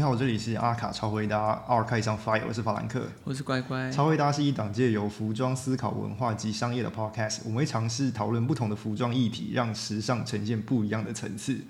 [0.00, 3.06] 你好，这里是阿卡超回答，R 开上 Fire，我是法兰克。
[3.22, 3.92] 我是乖乖。
[3.92, 11.60] 超回答是一档借由服装思考文化及商业的 Podcast，我们会尝试讨论不同的服装议题，让时尚呈现不一样的层次。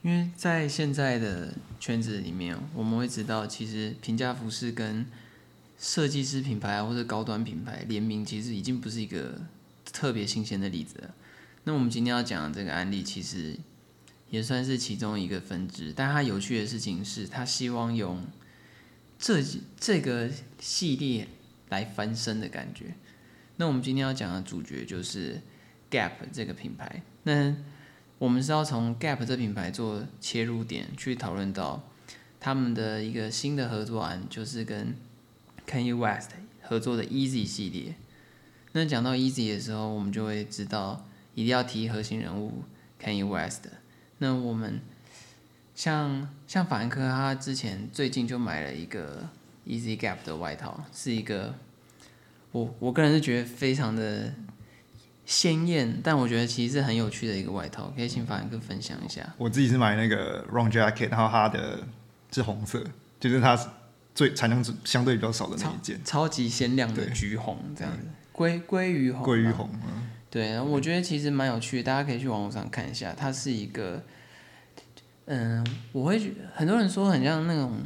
[0.00, 5.04] 因为在现在的圈子里面，我们会知道，其实平价服饰跟
[5.78, 9.38] 设计师品牌啊，或者高端品牌联名，其实已经不是一个
[9.92, 11.10] 特别新鲜的例子了。
[11.64, 13.58] 那我们今天要讲的这个案例，其实。
[14.32, 18.24] 也算是其中一个分支，但它有趣的事情是，他希望用
[19.18, 19.44] 这
[19.78, 21.28] 这个系列
[21.68, 22.94] 来翻身的感觉。
[23.56, 25.38] 那我们今天要讲的主角就是
[25.90, 27.02] Gap 这个品牌。
[27.24, 27.54] 那
[28.16, 31.86] 我们是要从 Gap 这品牌做切入点，去讨论到
[32.40, 34.96] 他们的一个新的合作案，就是跟
[35.68, 36.30] Kanye West
[36.62, 37.96] 合作的 Easy 系列。
[38.72, 42.64] 那讲到 Easy 的时候，我们就会知道一定要提核心人物
[42.98, 43.64] Kanye West。
[44.22, 44.80] 那我们
[45.74, 49.28] 像像法兰克，他之前最近就买了一个
[49.66, 51.52] Easy Gap 的外套，是一个
[52.52, 54.32] 我我个人是觉得非常的
[55.26, 59.28] 鲜艳，但我觉得其实是很有趣的一个外套，可以请法兰克分享一下。
[59.36, 61.80] 我自己是买那个 Wrong Jacket，然后它的
[62.30, 62.84] 是红色，
[63.18, 63.58] 就是它
[64.14, 69.68] 最产量相对比较少的那一件，超级鲜亮的橘红这样子，鲑鲑鱼红，鲑鱼红，
[70.32, 74.02] 对，我觉得其实蛮有趣的，大家可以去网络上看一下，它是一个。
[75.26, 77.80] 嗯，我会觉得很多人说很像那种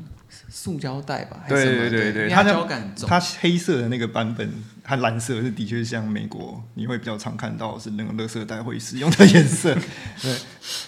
[0.48, 3.06] 塑胶袋吧，对对对对，它胶感重。
[3.06, 4.50] 它黑色的那个版本，
[4.82, 9.76] 它蓝色是的确像美国你会比较常看到是那种垃圾袋会使用的颜色。
[10.22, 10.36] 对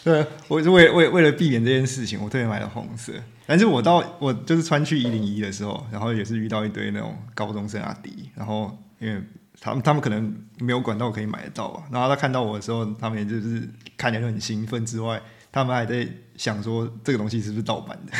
[0.04, 3.12] 对，我是为为为了避免这件事情，我特别买了红色。
[3.46, 9.22] 但是我到我就是穿去一零一的时候，然后也是遇到一堆那种高中生阿迪，然后因为
[9.60, 15.20] 他们他们可能没有管道可以买得到吧，然后他看到我的时候，他们也就是看起来就很兴奋之外。
[15.50, 18.12] 他们还在想说这个东西是不是盗版的？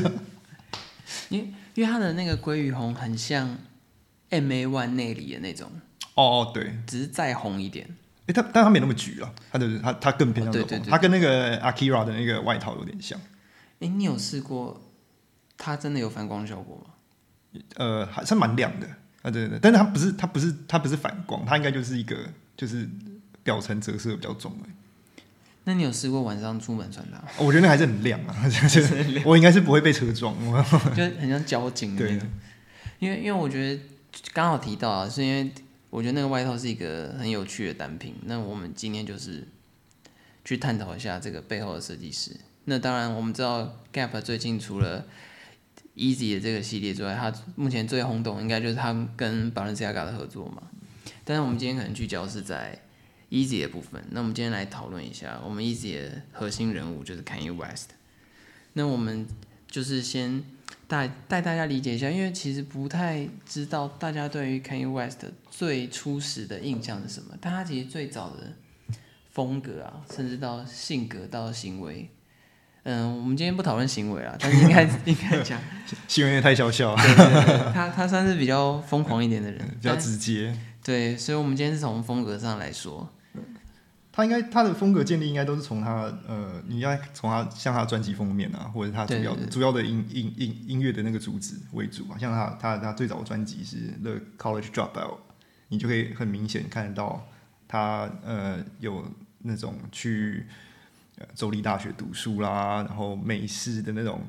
[1.30, 3.58] 因为因为他的那个鲑鱼红很像
[4.30, 5.70] M A One 内里的那种。
[6.14, 7.88] 哦哦，对，只是再红一点。
[8.26, 13.18] 哎，他但他没那么橘啊，它的他他更偏向红，他跟那个 Akira 的那个外套有点像。
[13.80, 14.80] 哎，你有试过？
[15.58, 17.60] 它真的有反光效果吗？
[17.76, 18.86] 呃，还是蛮亮的
[19.26, 22.16] 啊，对对对，但是它不是它不是它不是反光，它应该就是一个
[22.56, 22.88] 就是
[23.42, 24.68] 表层折射比较重的。
[25.64, 27.20] 那你有试过晚上出门穿它？
[27.44, 28.36] 我觉得那还是很亮啊，
[29.26, 30.32] 我应该是不会被车撞，
[30.94, 32.28] 就很像交警的那种。
[33.00, 33.82] 因为因为我觉得
[34.32, 35.50] 刚好提到啊，是因为
[35.90, 38.14] 我觉得那个外套是一个很有趣的单品。
[38.26, 39.48] 那我们今天就是
[40.44, 42.30] 去探讨一下这个背后的设计师。
[42.66, 45.04] 那当然我们知道 Gap 最近除了
[45.96, 50.62] Easy 的这个系列之外，它目前最轰动应该就是它跟 Balenciaga 的合作嘛。
[51.24, 52.78] 但是我们今天可能聚焦是在。
[53.28, 57.88] Easy 的部分，那我们今天来讨论一下，我们 Easy 的核心人物就是 Kanye West。
[58.74, 59.26] 那我们
[59.68, 60.44] 就是先
[60.86, 67.36] 带带大家理解一下，因为其实不太知道大家对于 Kanye West 最初始的印象是什么。
[67.40, 68.52] 但他其实最早的
[69.32, 72.08] 风格啊，甚至到性格到行为，
[72.88, 75.60] 嗯，我们今天不讨论行为啊， 但是应该应该讲
[76.06, 76.94] 行为也太小笑。
[76.94, 80.56] 他他算是比较疯狂一点的人， 比较直接。
[80.84, 83.08] 对，所以我们今天是从风格上来说。
[84.12, 92.16] 他应该他的风格建立应该都是从他呃，你要从他像他专辑封面啊，或者他主要主要的音音音音乐的那个主旨为主啊。
[92.16, 94.92] 像他他他最早的专辑是《The College Dropout》，
[95.68, 97.26] 你就可以很明显看得到
[97.68, 99.04] 他呃有
[99.40, 100.46] 那种去
[101.34, 104.20] 州立大学读书啦，然后美式的那种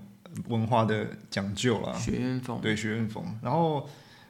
[0.47, 3.23] 文化的讲究啦，学院风对学院风。
[3.41, 3.87] 然后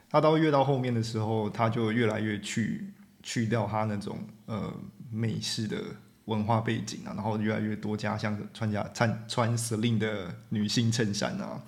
[0.10, 4.74] 他到越到后面的时候，他就越来越去去掉他那种呃。
[5.10, 5.82] 美式的
[6.26, 11.64] 文化背景啊，然后越来越多加像穿加穿穿 Celine 的女性衬衫啊，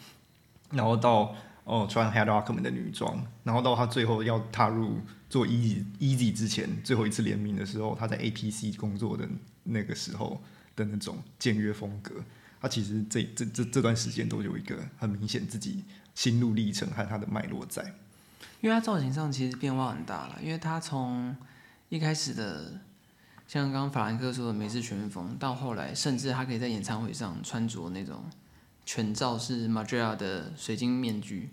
[0.71, 1.33] 然后到
[1.63, 4.99] 哦穿 Head Rockman 的女装，然后到他最后要踏入
[5.29, 9.25] 做 Easy Easy 之前最后一次联名的时候，他在 APC 工作的
[9.63, 10.43] 那个时候
[10.79, 12.15] 的那种简约风格，
[12.61, 15.83] 他其实这这这这段时间都有一个很明显自己
[16.15, 17.93] 心路历程和他的脉络在，
[18.61, 21.35] 因为他造型上其实变化很大了，因为他从
[21.89, 22.79] 一开始的。
[23.47, 28.23] 像刚刚法兰克说的美式全风，到后来甚至他可以在演唱会上穿着那种
[28.85, 31.49] 全罩式 m a g i a 的水晶面具，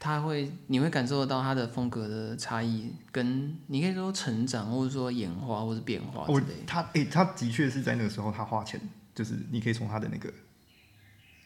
[0.00, 6.54] 他会你会感受得到他的风格的差异，跟你可以说成长，或者说演化，或者变化之类。
[6.66, 8.80] 他诶，他的确是在那个时候他花钱，
[9.14, 10.32] 就是你可以从他的那个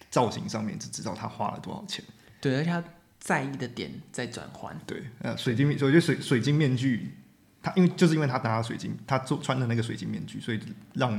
[0.08, 2.04] 造型上面就知道他花了多少钱。
[2.40, 2.82] 对，而且他
[3.18, 4.74] 在意的点在转换。
[4.86, 7.12] 对，呃，水晶面，我觉得水水晶面具。
[7.60, 10.60] 他因为就是因为他拿水晶，他做穿的那个水晶面具，所以
[10.92, 11.10] 让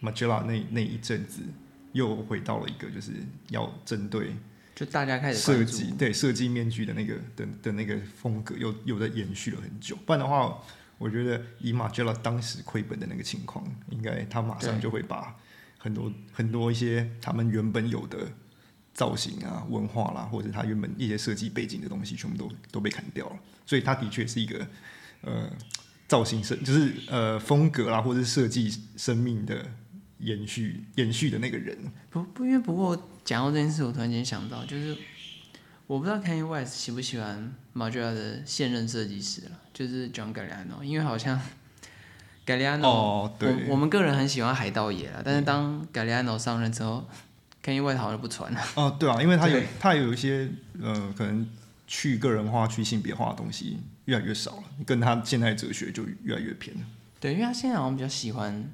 [0.00, 1.42] Magella 那那一阵子
[1.90, 3.12] 又回到了一个就是
[3.48, 4.36] 要针对
[4.76, 9.96] 就大家开始设计对设计面具的那个的的那个风格，又又在延续了很久。
[10.04, 10.62] 不然的话，
[10.98, 15.34] 我觉得以马吉拉当时亏本的那个情况，应该他马上就会把
[15.78, 18.18] 很多很多一些他们原本有的
[18.92, 23.36] 造型啊、文化啦，或者他原本一些设计背景的东西，全部都都被砍掉了。
[23.64, 24.66] 所以他的确是一个
[25.22, 25.50] 呃
[26.06, 29.64] 造型生，就是呃风格啦，或者是设计生命的
[30.18, 31.76] 延续延续的那个人。
[32.10, 34.96] 不不，因为不过讲到这件事，我突然间想到，就是
[35.86, 41.40] 我不知道 Kanye West 喜不喜欢 Margiela 的现任设计师了，就是 John Galliano，因为好像
[42.46, 47.08] Galliano，、哦，对，我我们个人很喜欢海盗爷了，但是当 Galliano 上任之后
[47.62, 48.60] ，Kanye West 好像不传了。
[48.76, 50.48] 哦，对啊，因为他有他有一些
[50.80, 51.48] 呃，可能
[51.86, 56.86] 去个人化、去性别化的东西越来越少了，跟他现在哲学就越来越偏了。
[57.18, 58.70] 对，因为他现在好像比较喜欢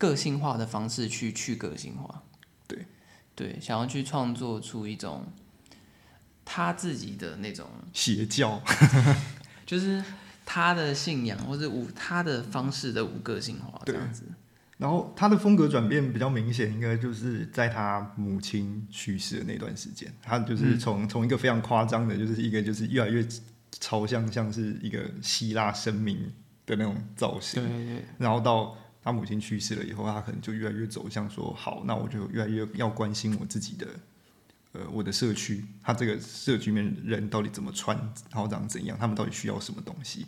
[0.00, 2.22] 个性化的方式去去个性化。
[2.66, 2.86] 对。
[3.36, 5.24] 对，想要去创作出一种
[6.44, 8.60] 他自己的那种，邪教，
[9.64, 10.02] 就是
[10.44, 14.24] 他的信仰或者无他的方式的无个性化这样子。
[14.76, 23.26] 然后他的风格转变比较明显，应该就是在他母亲去世的那段时间，他就是从从一个非常夸张的，就是一个就是越来越
[23.78, 26.30] 朝向像是一个希腊神明
[26.66, 33.86] 的那种造型对，对对，然后到他母亲去世了以后，他可能就越来越走向说，好，那我就越来越要关心我自己的，
[34.72, 37.96] 呃，我的社区，他这个社区里面人到底怎么穿，
[38.30, 40.26] 然后长怎样，他们到底需要什么东西，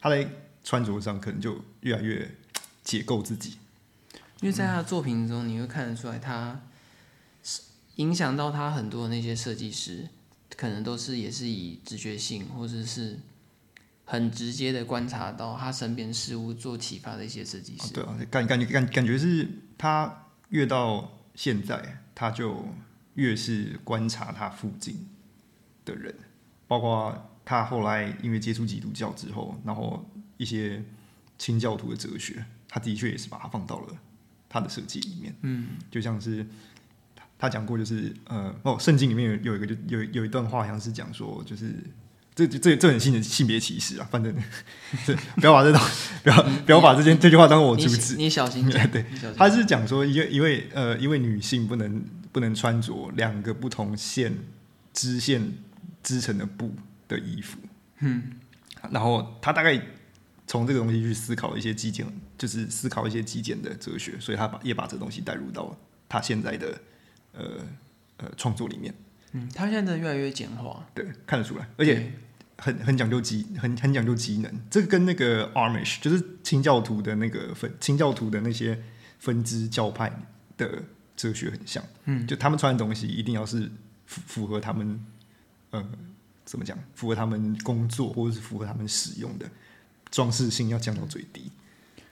[0.00, 0.28] 他在
[0.62, 2.34] 穿着上可能就越来越
[2.82, 3.58] 解构自己。
[4.40, 6.60] 因为在他的作品中，你会看得出来，他
[7.96, 10.08] 影响到他很多的那些设计师，
[10.56, 13.18] 可能都是也是以直觉性或者是
[14.04, 17.88] 很直接的观察到他身边事物做启发的一些设计师。
[17.88, 19.48] 哦对啊，感感觉感感觉是
[19.78, 22.68] 他越到现在，他就
[23.14, 25.08] 越是观察他附近
[25.84, 26.14] 的人，
[26.68, 30.04] 包括他后来因为接触基督教之后，然后
[30.36, 30.82] 一些
[31.38, 33.96] 清教徒的哲学，他的确也是把它放到了
[34.48, 35.34] 他的设计里面。
[35.42, 36.46] 嗯，就像是
[37.16, 41.74] 他他讲过，就是呃哦，圣经里面有有一个就有有一段话，好像是讲说，就是
[42.34, 44.34] 这这这很性性别歧视啊，反正
[45.36, 45.80] 不要把这当
[46.22, 48.16] 不要不要把这件这句话当我你主旨。
[48.16, 49.04] 你小心 点，对
[49.36, 54.36] 他是讲说一个一位呃一位女性不能不能穿着两个不同线
[54.92, 55.52] 织线
[56.02, 56.74] 织成的布
[57.06, 57.58] 的衣服，
[58.00, 58.32] 嗯，
[58.90, 59.80] 然后他大概
[60.46, 62.04] 从这个东西去思考一些极简，
[62.36, 65.76] 就是思考一些极简的哲学，所以他把也把这东西带入到
[66.08, 66.80] 他现在的
[67.32, 67.44] 呃
[68.16, 68.92] 呃创作里面，
[69.34, 72.10] 嗯，他现在真的越来越简化，对，看得出来，而且
[72.56, 78.82] 很很讲究机，很很讲究机能，这个跟那个 Amish 就是清教徒的那个分清教徒的那些
[79.18, 80.10] 分支教派
[80.56, 80.82] 的
[81.14, 83.70] 哲学很像，嗯，就他们穿的东西一定要是
[84.06, 85.04] 符符合他们
[85.70, 85.84] 呃
[86.46, 89.46] 怎么讲，符合他们工作或者是符合他们使用的。
[90.10, 91.50] 装饰性要降到最低。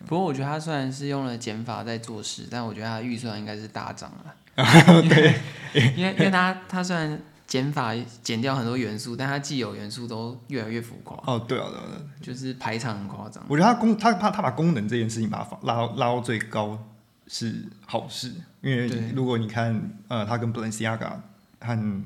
[0.06, 4.34] 不过我觉得他虽然是用了减法在做事，但我觉得他预算应该是大涨了。
[4.54, 5.34] 对，
[5.96, 13.44] 因为因为他他虽然减法减掉很多元素，但他既有元素都越来越浮夸，哦，对啊，对啊，对啊就是排场很夸张。
[13.48, 16.78] 我觉得他功他他他把功能这件事情把它放拉到拉到最高
[17.26, 21.12] 是好事，因为如果你看呃他跟 Balenciaga
[21.60, 22.02] 和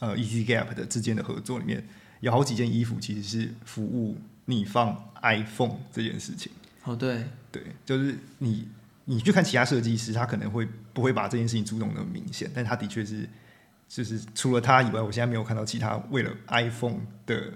[0.00, 1.86] 呃 Easy Gap 的之间的合作里面，
[2.20, 4.16] 有好几件衣服其实是服务
[4.46, 6.50] 你放 iPhone 这件事情。
[6.84, 8.66] 哦，对，对，就是你
[9.10, 13.26] 你去看其他设计师，他可能会不会把这件事情注重那么明显，但他的确是
[13.88, 17.54] 就是除了他以外，我现在没有看到其他为了 iPhone 的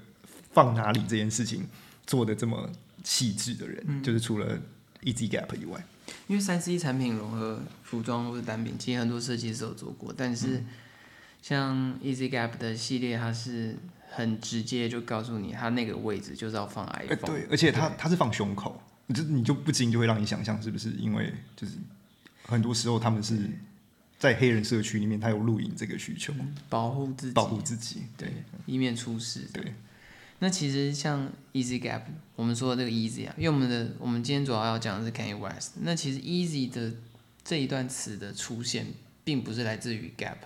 [0.51, 1.69] 放哪里这件事情
[2.07, 2.71] 做的这么
[3.05, 4.59] 细致的人，就是除了
[5.03, 5.79] Easy Gap 以外。
[6.27, 10.65] 因为三 C 产品融合服装或者单品，其实很多设计师有做过，但是
[11.43, 13.77] 像 Easy Gap 的系列，它是
[14.11, 17.31] 很直接就告诉你，它那个位置就是要放哎、iPhone。
[17.31, 18.81] 对，而且它它是放胸口，
[19.13, 21.75] 你就你就不禁就会让你想象是不是因为就是
[22.45, 23.39] 很多时候他们是
[24.19, 26.33] 在黑人社区里面，他有露营这个需求，
[26.69, 28.03] 保护自己，保护自己。
[28.17, 28.33] 对，
[28.67, 29.49] 以免出事。
[29.53, 29.75] 对，
[30.39, 32.03] 那其实像 Easy Gap，
[32.37, 35.73] 我们说的这个 Easy 啊，因为我们的我们今天主要要讲的是 Kanye West。
[35.81, 36.93] 那其实 Easy 的
[37.45, 38.87] 这一段词的出现，
[39.25, 40.37] 并不是来自于 Gap，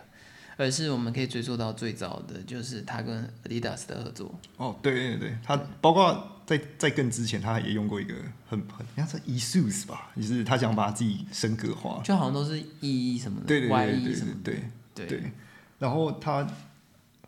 [0.57, 4.35] 而是我们可以追溯到最早的，就是他跟 Adidas 的合作。
[4.57, 8.15] 哦，对对对，他包括在在更之前，他也用过一个
[8.49, 12.01] 很很应该是 Issues 吧，就是他想把自己升格化。
[12.03, 14.55] 就好像都是 E 一什么的对对对对 E 对
[14.95, 15.33] 对对对。
[15.79, 16.47] 然后他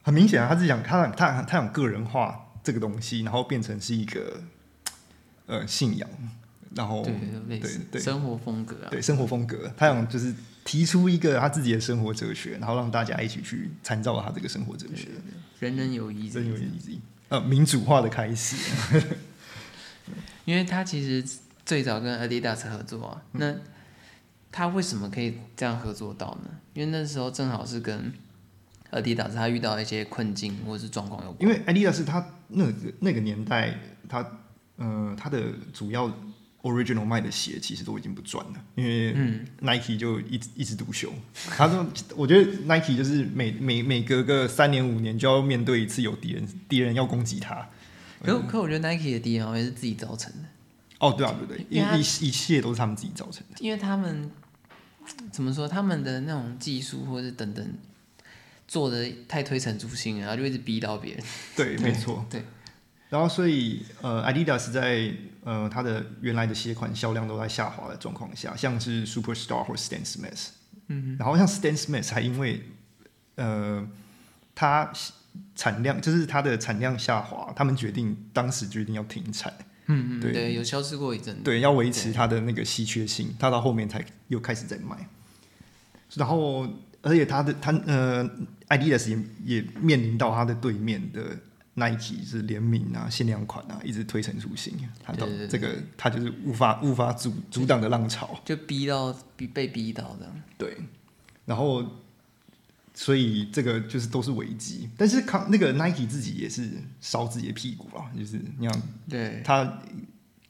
[0.02, 4.40] 很明显啊，他是想他想他想他想个人化这个东西，然后变成是一个
[5.44, 6.08] 呃信仰，
[6.74, 7.12] 然后对
[7.48, 8.00] 类似对对。
[8.00, 10.34] 生活风格啊，对生活风格，他想就是
[10.68, 15.08] 提出一个他自己的生活哲学，然后让大家一起去参照他这个生活哲学，
[15.60, 17.00] 人人有意人有意义。
[17.30, 18.54] 呃，民主化的开始，
[20.44, 23.54] 因为他其实最早跟 Adidas 合作啊，那
[24.52, 26.50] 他为什么可以这样合作到呢？
[26.74, 28.12] 因为那时候正好是跟
[28.90, 31.42] Adidas 他遇到一些困境或者是状况有关。
[31.42, 33.74] 因为 Adidas 他那个那个年代，
[34.06, 34.38] 他
[34.76, 36.14] 呃他的主要
[36.72, 39.14] Original 卖的鞋其实都已经不赚了，因为
[39.60, 41.12] Nike 就一直一直独秀。
[41.56, 47.68] 他说，我觉得 Nike 就是每每每隔个三年五年就要面对一次有敌人敌人要攻击他。
[48.22, 50.48] 可可我觉得 Nike 的敌人好像是自己造成的。
[50.98, 53.56] 哦，对啊，对对，一一一切都是他们自己造成的。
[53.60, 54.30] 因为他们
[55.30, 57.64] 怎么说，他们的那种技术或者等等
[58.66, 61.22] 做的太推陈出新了，然后就一直逼到别人。
[61.54, 62.26] 对，没错。
[62.28, 62.42] 对。
[63.10, 65.12] 然后，所以呃，Adidas 在
[65.42, 70.48] 呃它的原来的鞋款销量都在下滑的状况下，像是 Superstar 或 Stan Smith，
[70.88, 72.62] 嗯，然后像 Stan Smith 还因为
[73.36, 73.86] 呃
[74.54, 74.92] 它
[75.54, 79.52] 产量就是它的产量下滑，他们决定当时决定要停产。
[79.86, 81.42] 嗯嗯，对，有消失过一阵。
[81.42, 85.08] 对，要维持它的那个稀缺性，它到后面才又开始在卖。
[86.14, 86.68] 然后，
[87.00, 88.28] 而且它的它呃
[88.68, 91.38] ，Adidas 也也面临到它的对面的
[91.78, 94.74] Nike 是联名啊、限量款啊，一直推陈出新。
[95.02, 100.30] 它到这个，它就是无法无法阻阻挡的浪潮，就逼到逼被逼到的。
[100.58, 100.76] 对，
[101.46, 101.84] 然后。
[102.94, 106.68] 所以这个就是都是危机，但是康那个 Nike 自己也是
[107.00, 109.80] 烧自己的屁股啊，就是你看，对，他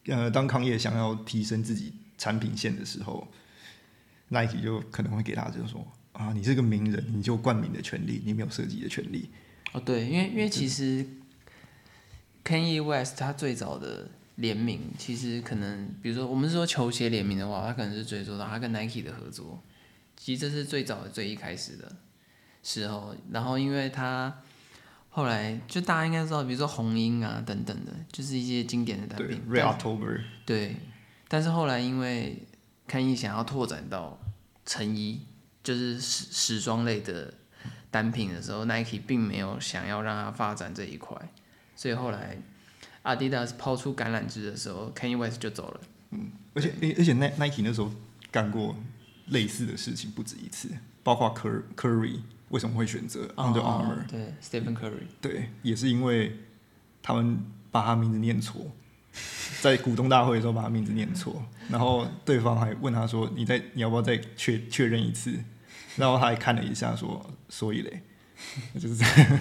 [0.07, 3.27] 呃，当康业想要提升自己产品线的时候
[4.29, 9.29] ，Nike 就可能会给他就是说啊，你是个名人，你就冠名的权利，你没有设计的权利。
[9.73, 11.05] 哦，对，因为因为其实
[12.43, 19.61] Kanye West 他最早的联名，其实可能比如说我们是说球鞋联名的话，他可能是追溯到他跟 Nike 的合作，
[20.17, 21.95] 其实这是最早的最一开始的。
[22.61, 24.41] 时候，然后因为他
[25.09, 29.41] 后来就大家应该知道，比如说红鹰啊等等的，就是一些经典的单品。
[29.49, 30.21] Red October。
[30.45, 30.75] 对，
[31.29, 32.45] 但是后来因为
[32.85, 34.19] 看一想要拓展到
[34.65, 35.21] 成衣，
[35.63, 37.33] 就是时时装类的
[37.91, 41.17] 单品的时候，Nike 并没有想要让它发展这一块，
[41.75, 42.37] 所以后来
[43.03, 45.81] Adidas 抛出橄榄枝的时候，Kanye West 就走了。
[46.11, 47.91] 嗯，而且而且 Nike 那时候
[48.31, 48.75] 干过
[49.27, 50.69] 类似的事情不止一次，
[51.03, 51.33] 包括
[51.75, 52.19] Curry。
[52.49, 54.07] 为什么会选择 Under Armour？
[54.07, 55.03] 对，Stephen Curry。
[55.21, 56.35] 对，也是因为
[57.03, 58.65] 他们把他名字念错，
[59.61, 65.31] 在股东大会的时候把他名字念错，然后对方还问他说：“你再你要不要再确确认一次？”
[65.99, 68.01] 然后他还看了一下说：“所以嘞，
[68.79, 69.39] 就是这样，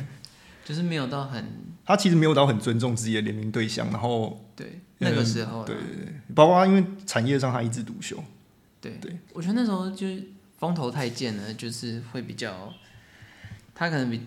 [0.65, 1.45] 就是没有到很……
[1.85, 8.23] 他其实没有到很尊重自己的联名对象，然后对那个时候，对对对，包括因为产业上他一枝独秀，
[8.81, 10.23] 对对，我觉得那时候就是
[10.59, 12.75] 风头太健了，就是会比较。
[13.75, 14.21] 他可能比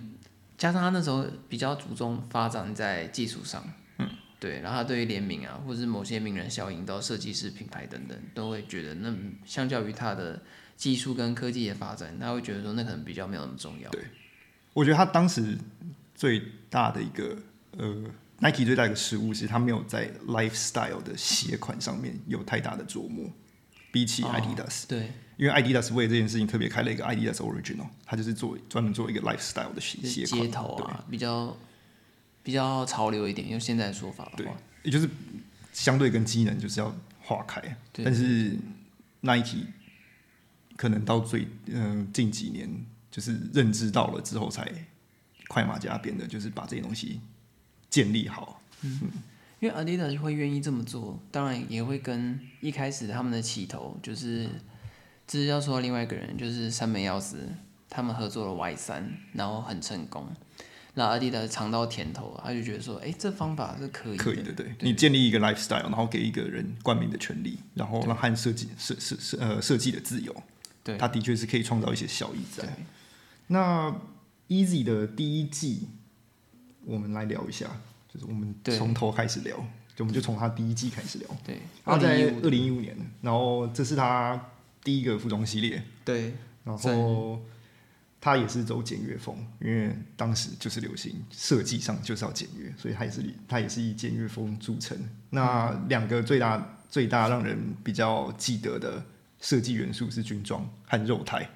[0.58, 3.62] 加上他那时候比较注重发展在技术上，
[3.98, 4.08] 嗯，
[4.40, 10.42] 对，然后他对于联名啊，或者是某些名人效应到设计师品牌等等，都会觉得那相较于他的
[10.82, 13.88] 技术跟科技的发展，他会觉得说那可能比较没有那么重要。
[13.92, 14.04] 对，
[14.74, 15.56] 我觉得他当时
[16.16, 17.38] 最大的一个
[17.78, 18.04] 呃
[18.40, 23.30] ，Nike 最大的一个失误是，他没有在 lifestyle 的鞋款上面有太大的琢磨，
[23.92, 24.88] 比起 Adidas。
[24.88, 25.12] 对。
[25.38, 31.56] 因为 Adidas 为这件事情特别开了一个 Adidas Original，他就是做专门做一个 lifestyle 的鞋鞋款，街头啊，比较
[32.42, 35.08] 比较潮流一点，用现在的说法的话，也就是
[35.74, 37.62] 相对跟机能就是要划开。
[38.04, 38.56] 但是
[39.22, 39.68] Nike
[40.82, 42.68] 可能到最嗯近几年，
[43.12, 44.68] 就是认知到了之后，才
[45.48, 47.22] 快马加鞭的，就是把这些东西
[47.92, 48.60] 建立好。
[48.82, 49.00] 嗯，
[49.60, 54.50] 因为 Adidas 会愿意这么做，当然也会跟一开始他们的起头就是。
[55.28, 57.48] 这是要说另外一个人，就是山本耀司，
[57.88, 60.28] 他们合作了 Y 三，然后很成功，
[60.96, 70.44] 那阿迪达尝到甜头，他就觉得说，哎，这方法是可以，可以的，对，你建立一个 lifestyle，然后给一个人冠名的权利，然后让他设计设设设呃设计的自由，
[70.84, 72.78] 对，他的确是可以创造一些效益在。
[73.48, 73.94] 那
[74.48, 75.88] Easy 的第一季，
[76.86, 77.68] 我们来聊一下，
[78.14, 79.56] 就是我们从头开始聊，
[79.96, 84.48] 就我们就从他第一季开始聊，对，他在二零一五年，然后这是他。
[84.84, 86.34] 第一个服装系列，对，
[86.64, 87.40] 然后
[88.20, 94.98] 他也是走简约风，因为当时就是流行设计上就是要简约，所以他也是他也是以简约风著称。
[95.30, 99.06] 那两个最大最大让人比较记得的
[99.42, 101.50] 设计元素是军装和肉胎。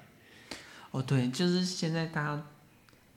[0.90, 2.42] 哦，对，就是现在大家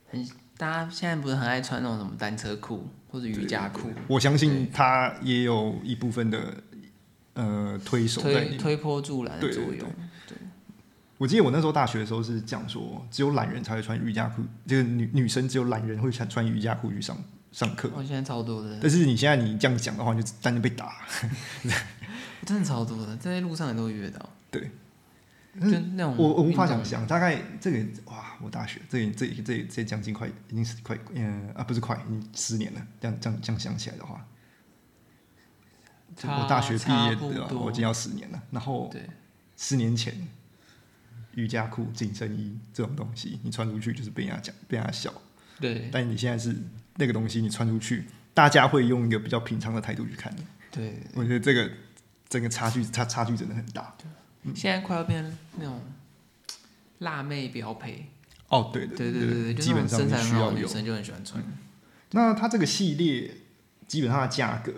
[0.08, 3.90] 很大家现在不是很爱穿那种什么单车裤或者瑜伽裤？
[4.08, 6.54] 我相信他也有一部分的。
[7.34, 9.88] 呃，推手推推波助澜的作用，
[10.26, 10.36] 对。
[11.16, 17.16] 我记得我那时候大学的时候是讲说，只有懒人才会穿瑜伽裤，就是女女生只有懒人会穿穿瑜伽裤去上
[17.52, 17.88] 上课。
[17.94, 20.96] 我现在超多的，但是你现在你这样讲的话，你就单着被打。
[22.44, 24.28] 真的超多的，在路上也都会遇得到。
[24.50, 24.70] 对，
[25.60, 32.86] 就那种我我无法想象，大概这个哇，我大学这这这这将近快已经是快嗯啊不是快，已经十年了。
[33.00, 34.26] 这样这样这样想起来的话，
[36.22, 38.42] 我大学毕业对吧我已经要十年了。
[38.50, 39.02] 然后对，
[39.56, 40.14] 十年前，
[41.34, 45.12] 瑜伽裤、紧身衣这种东西，你穿出去就是被人家讲、被人家笑。
[45.60, 46.56] 对但你现在是
[46.96, 50.44] 那个东西，你穿出去，大家会用一个比较平常的态度去看你。
[50.70, 51.70] 对，我觉得这个
[52.28, 53.94] 整个差距差差距真的很大。
[54.54, 55.80] 现在快要变那种
[56.98, 58.06] 辣妹标配。
[58.48, 60.24] 哦，对的，对对对对，基本上需要有。
[60.24, 61.42] 很好的女生就很喜欢穿。
[62.10, 63.32] 那它这个系列
[63.86, 64.72] 基本上的价格，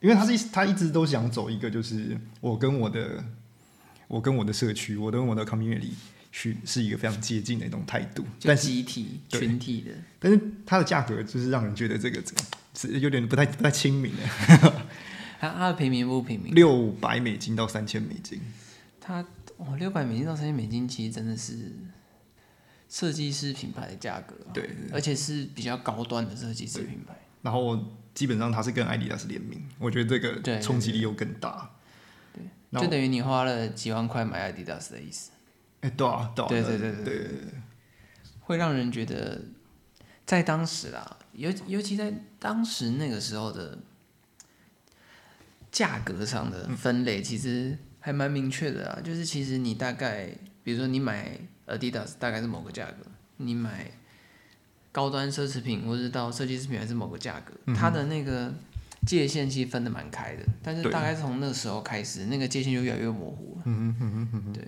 [0.00, 3.22] 因为它是一它一直都想走一个，就是我跟我的
[4.08, 5.90] 我跟我的社区，我跟我的 community
[6.30, 12.42] 去是一个非常接近的一种态度，但是集体群体的，但是它的价格就是让人觉得这个这个
[12.74, 14.10] 是有点不太不太亲民。
[14.16, 14.22] 的，
[15.38, 18.40] 它它的平民不平民，六百美金到三千美金，
[19.04, 21.72] 它哦六百美金到三千美金，其实真的是
[22.88, 27.14] 设计师品牌的价格哦，对，而且是比较高端的设计师品牌。
[27.42, 27.76] 然后
[28.14, 31.70] 基本上它是跟艾迪达斯联名，我觉得这对对个冲击力又更大。
[32.70, 35.32] 然后就等于你花了几万块买阿迪达斯的意思，
[35.80, 37.28] 哎，对啊，对啊，对对对对对
[38.40, 39.42] 会让人觉得，
[40.24, 43.78] 在当时啦，尤尤其在当时那个时候的
[45.70, 49.00] 价格上的分类，其实还蛮明确的啊。
[49.02, 50.28] 就是其实你大概，
[50.62, 53.06] 比如说你买 Adidas 大概是某个价格，
[53.38, 53.90] 你买
[54.92, 58.52] 高端奢侈品或者是到设计师品牌是某个价格，它的那个
[59.06, 60.42] 界限其实分的蛮开的。
[60.62, 63.62] 但是大概从那时候开始，那个界限就越来越模糊了。
[63.64, 64.62] 嗯嗯嗯对。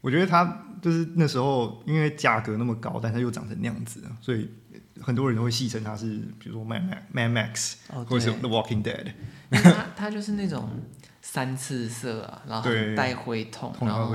[0.00, 4.50] 我觉得它就是那时候因为价格那么高，但它又长成那样子，所以
[5.00, 9.12] 很多人都会戏称它是，比如说 Mad Max、Mad Max，哦，或者是 The Walking Dead，
[9.94, 10.68] 它就是那种
[11.22, 14.14] 三次色啊，然后很带灰痛，然后。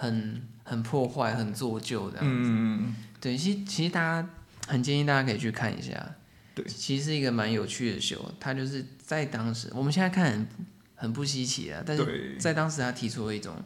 [0.00, 2.50] 很很破坏、很做旧这样子。
[2.50, 4.28] 嗯嗯对，其实其实大家
[4.68, 6.14] 很建议大家可以去看一下。
[6.54, 10.46] 对其实是一个蛮有趣的秀，它就是在当时，我们现在看很
[10.94, 13.56] 很不稀奇啊，但是在当时他提出了一种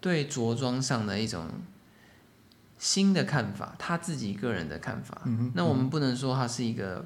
[0.00, 1.46] 对着装上的一种
[2.78, 5.20] 新的看法，他自己个人的看法。
[5.26, 7.04] 嗯哼那我们不能说它是一个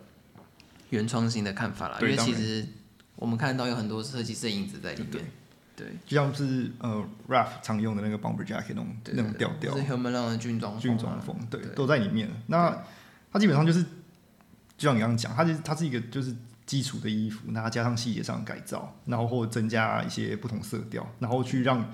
[0.91, 2.65] 原创性的看法啦，因为其实
[3.21, 5.25] 我们看到有很多设计师的影子在里面。
[5.77, 12.29] 对，就像是呃 Rap 常用的那个 bomber jacket 那种对那种调调就，是 Human 的军装军啊装风，对，对都在里面。
[12.49, 12.77] 那
[13.33, 13.83] 它基本上就是，
[14.77, 21.91] 就像你刚刚讲，它是它是一个就是基础的衣服，那它加上细节上的改造，然后或者增加一些不同色调，然后去让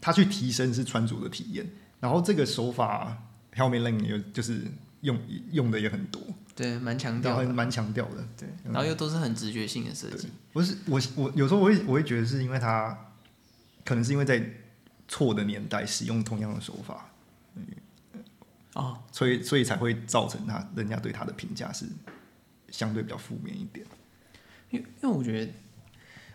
[0.00, 1.68] 它去提升是穿着的体验。
[1.98, 3.16] 然后这个手法
[3.56, 4.62] Helmet Lane 也就是
[5.00, 5.18] 用
[5.50, 6.22] 用的也很多，
[6.54, 8.26] 对，蛮强调蛮强调的。
[8.36, 10.28] 对，嗯然后又都是很直觉性的设计。
[10.52, 13.12] 不是我我有时候我会我会觉得是因为它
[13.84, 14.44] 可能是因为在
[15.08, 17.10] 错的年代使用同样的手法，
[17.54, 17.64] 嗯
[18.74, 21.86] 哦，所以所以才会造成他人家对他的评价是
[22.70, 23.84] 相对比较负面一点。
[24.70, 25.52] 因因为我觉得，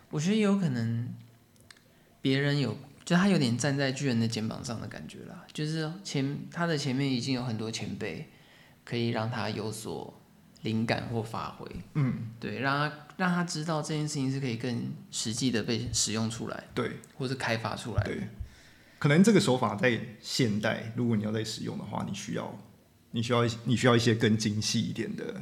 [0.09, 1.07] 我觉得有可能
[2.21, 8.29] 别人有，就他有点站在巨人的肩膀上的感觉啦，就是前他的前面已经有很多前辈
[8.85, 10.13] 可以让他有所
[10.61, 16.91] 灵感或发挥，嗯，对，让他让他知道这件事情是可以更实际的被使用出来，对。
[17.17, 18.03] 或是开发出来。
[18.03, 18.27] 对，
[18.99, 22.57] 可能这个手法在现代，如果你要在使用的话，你需要
[23.11, 25.41] 你需要一你需要一些更精细一点的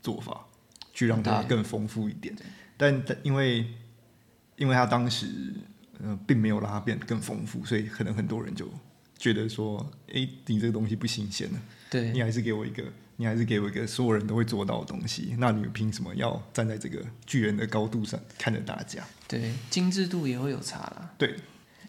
[0.00, 0.46] 做法，
[0.92, 2.34] 去让它更丰富一点。
[2.76, 3.66] 但但因为
[4.56, 5.26] 因为他当时
[6.02, 8.68] 呃并没有让它变得更丰富，所以可能很多人就
[9.22, 11.58] 觉得说，诶，你这个东西不新鲜了。
[11.88, 12.10] 对。
[12.10, 12.82] 你还是给我一个，
[13.14, 19.04] 你还是给我一个所有人都会做到的东西，那你凭什么要站在这个巨人的高度上看着大家？
[19.28, 21.14] 对，精致度也会有差啦。
[21.16, 21.36] 对，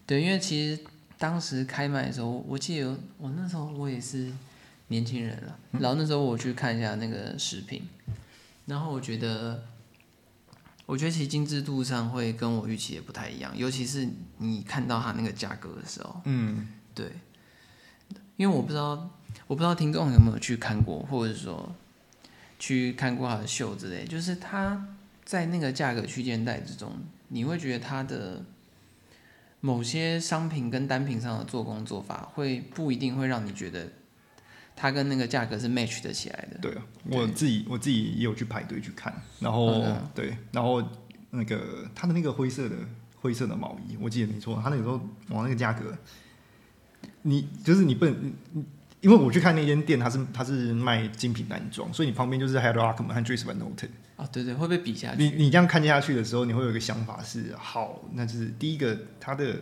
[0.05, 0.79] 对，因为其实
[1.17, 4.31] 当时开卖的时候，我记得我那时候我也是
[4.89, 7.81] 年轻人了，然后那时候我去看一下那个视频，
[8.67, 9.63] 然后我觉得，
[10.85, 17.11] 我觉得其实精致度上会跟我预期也不太一样，尤其是你看到它那个价格的时候，嗯，对，
[18.37, 19.09] 因为我不知道，
[19.47, 21.75] 我不知道听众有没有去看过，或者说
[22.59, 24.87] 去看过他的秀之类，就是他
[25.23, 26.91] 在那个价格区间带之中，
[27.29, 28.43] 你会觉得他的
[29.59, 33.87] 某些商品跟单品上的做工做法，会不一定会让你觉得
[34.75, 36.57] 它跟那个价格是 match 的起来的。
[36.61, 40.83] 对啊，我自己我自己也有去排队去看，然后、嗯对，然后
[41.29, 42.75] 那个它的那个灰色的
[43.15, 45.97] 灰色的毛衣，我记得没错，他那个时候往那个价格，
[47.23, 48.33] 你就是你不能，
[49.01, 53.89] 因为我去看那间店，它是它是卖精品男装，所以你旁边就是 Head Rockman 和 Dries Van Noten。
[54.15, 55.35] 啊，对对，会被比下你去。
[55.35, 59.55] 你你这样看下去的时候，你会有一个想法是，好，那就是第一个，它的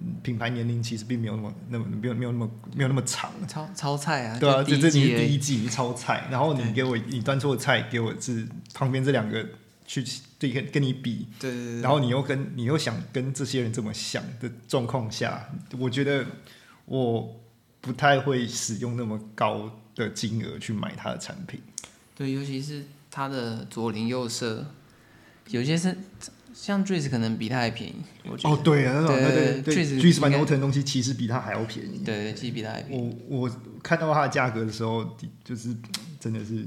[0.00, 3.30] 嗯品牌年龄其实并没有那么那么没有没有那么没有那么长。
[3.46, 9.46] 超超菜啊，对啊，就这这你是第一季而已第一季超菜，然后你给我你端错菜，给我是旁边这两个
[9.84, 10.02] 去
[10.38, 15.46] 对跟跟你比，对对对然后你又跟你又想跟这些人这么想的状况下，
[15.78, 16.24] 我觉得
[16.90, 17.40] 我
[17.80, 21.60] 不太会使用那么高的金额去买它的产品。
[22.16, 24.66] 对，尤其是它的左邻右舍，
[25.50, 25.96] 有些是
[26.52, 28.56] 像 Dries 可能比它还便宜，我觉得。
[28.56, 32.02] 哦，对啊，那种对那对对对确实 g u i s 应该 Van Noten 的东西其实比它还要便宜。
[32.04, 33.16] 对对，其实比它还便宜。
[33.28, 35.76] 我我看到它的价格的时候，就是
[36.18, 36.66] 真的是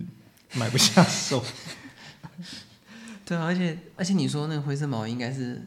[0.54, 1.44] 买不下手。
[3.26, 5.62] 对啊，而且而且你说那个灰色毛衣应该是，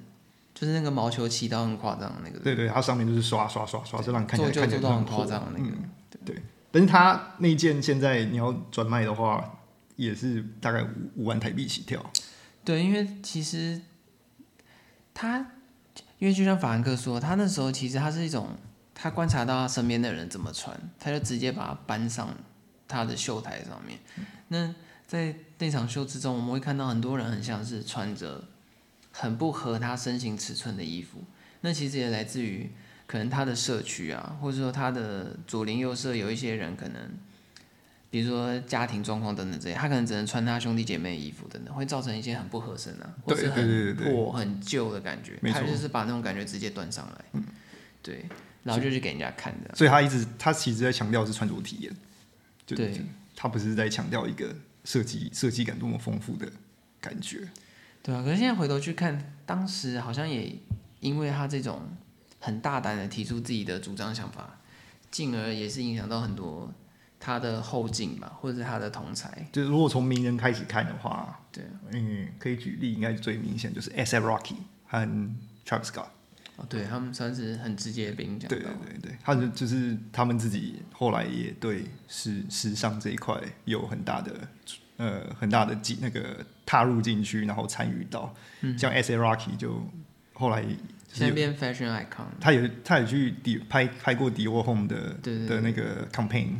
[0.56, 5.70] 就是那个毛球起到很夸张的那个，对对，它上面就是刷刷刷刷，就让你看起做来看起来很夸张的那个。
[5.70, 6.42] 嗯
[6.72, 9.62] 但是它那件现在你要转卖的话，
[9.94, 12.04] 也是大概五五万台币起跳。
[12.64, 13.80] 对，因为其实
[15.14, 15.38] 他，
[16.18, 18.50] 因为就像法兰克说，他那时候其实他是一种，
[18.94, 22.28] 他观察到他身边的人怎么穿，他就直接把它搬上
[22.86, 23.98] 他的秀台上面。
[24.48, 24.74] 那
[25.06, 28.44] 在那场秀之中，我们会看到很多人很像是穿着
[29.16, 31.24] 很不合他身形尺寸的衣服，
[31.61, 32.70] 那其实也来自于
[33.07, 37.11] 可能他的社区啊，或者说他的左邻右舍有一些人可能。
[38.09, 45.37] 比如说家庭状况等等这些，他可能只能穿他兄弟姐妹的衣服等等，会造成一些很不合身啊，或者是很破、很旧的感觉。
[45.52, 47.42] 他就是把那种感觉直接端上来，
[48.00, 48.24] 对，
[48.62, 49.74] 然后就去给人家看的。
[49.74, 51.92] 所以他一直他其实在强调是穿着体验，
[52.64, 52.98] 就对
[53.35, 56.50] 他不是在强调一个设计设计感多么丰富的
[57.00, 57.46] 感觉。
[58.06, 60.54] 对啊，可是现在回头去看，当时好像也
[61.00, 61.82] 因为他这种
[62.38, 64.60] 很大胆的提出自己的主张想法，
[65.10, 66.72] 进而也是影响到很多
[67.18, 69.48] 他的后进吧，或者是他的同才。
[69.50, 74.14] 就是如果从名人开始看的话，对，嗯，可以举例，应该最明显就是 S.
[74.14, 74.24] F.
[74.24, 74.54] Rocky
[74.86, 75.00] 和
[75.66, 76.06] Travis Scott。
[76.54, 78.48] 哦，对他们算是很直接被影响。
[78.48, 84.32] 对对对对，他就就是他们自己后来也对时时尚这一块有很大的
[84.96, 88.35] 呃很大的进那个踏入进去，然后参与到，
[88.78, 89.12] 像 S.
[89.12, 89.16] A.
[89.18, 89.82] Rocky 就
[90.32, 90.76] 后来就是
[91.12, 92.26] 现在变 fashion icon。
[92.40, 96.50] 他也他也去迪拍拍过迪沃 Home 的的那个 campaign，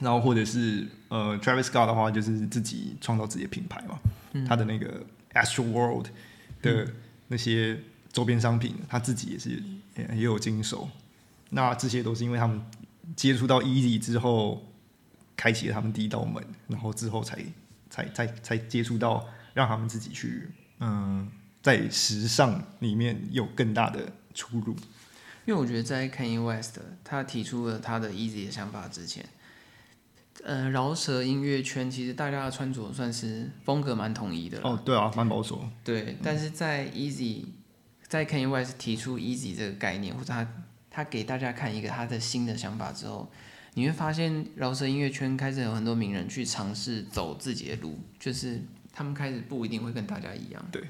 [0.00, 3.98] 然后或者是呃 Travis Scott 的话，就是自己创造自己的品牌嘛，
[4.32, 6.06] 嗯他的那个 Astro World
[6.62, 6.88] 的
[7.28, 7.78] 那些
[8.12, 9.50] 周边商品，他自己也是
[9.96, 10.88] 也也有经手。
[11.50, 12.60] 那这些都是因为他们
[13.16, 14.62] 接触到 Easy 之后，
[15.38, 17.38] 开启了他们第一道门，然后之后才
[17.88, 19.24] 才才才接触到
[19.54, 21.30] 让他们自己去嗯、
[21.62, 24.74] 在时尚里面有更大的出入。
[25.44, 29.24] 因为我觉得在 Kanye West 他提出了他的 Easy 的想法之前，
[30.44, 34.60] 呃，饶舌音乐圈其实大家的穿着算是风格蛮统一的。
[34.62, 35.64] 哦，对啊，蛮保守。
[35.82, 37.44] 对，但是在 Easy，
[38.06, 40.46] 在 Kanye West 提出 Easy 这个概念，或者他
[40.90, 43.30] 他给大家看一个他的新的想法之后，
[43.78, 48.60] 你会发现饶舌音乐圈开始有很多名人去尝试走自己的路，就是
[48.92, 50.60] 他们开始不一定会跟大家一样。
[50.72, 50.82] 对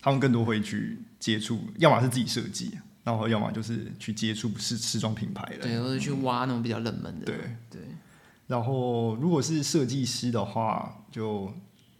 [0.00, 5.62] 他们更多会去接触，要么是自己设计，然后要么就是去接触时时装品牌的。
[5.62, 7.26] 对，或者去挖那种比较冷门的。
[7.26, 7.36] 对
[7.68, 7.80] 对，
[8.46, 11.52] 然后如果是设计师的话，就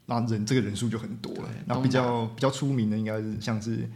[0.06, 3.90] 那人这个人数就很多了然后比较比较出名的应该是像是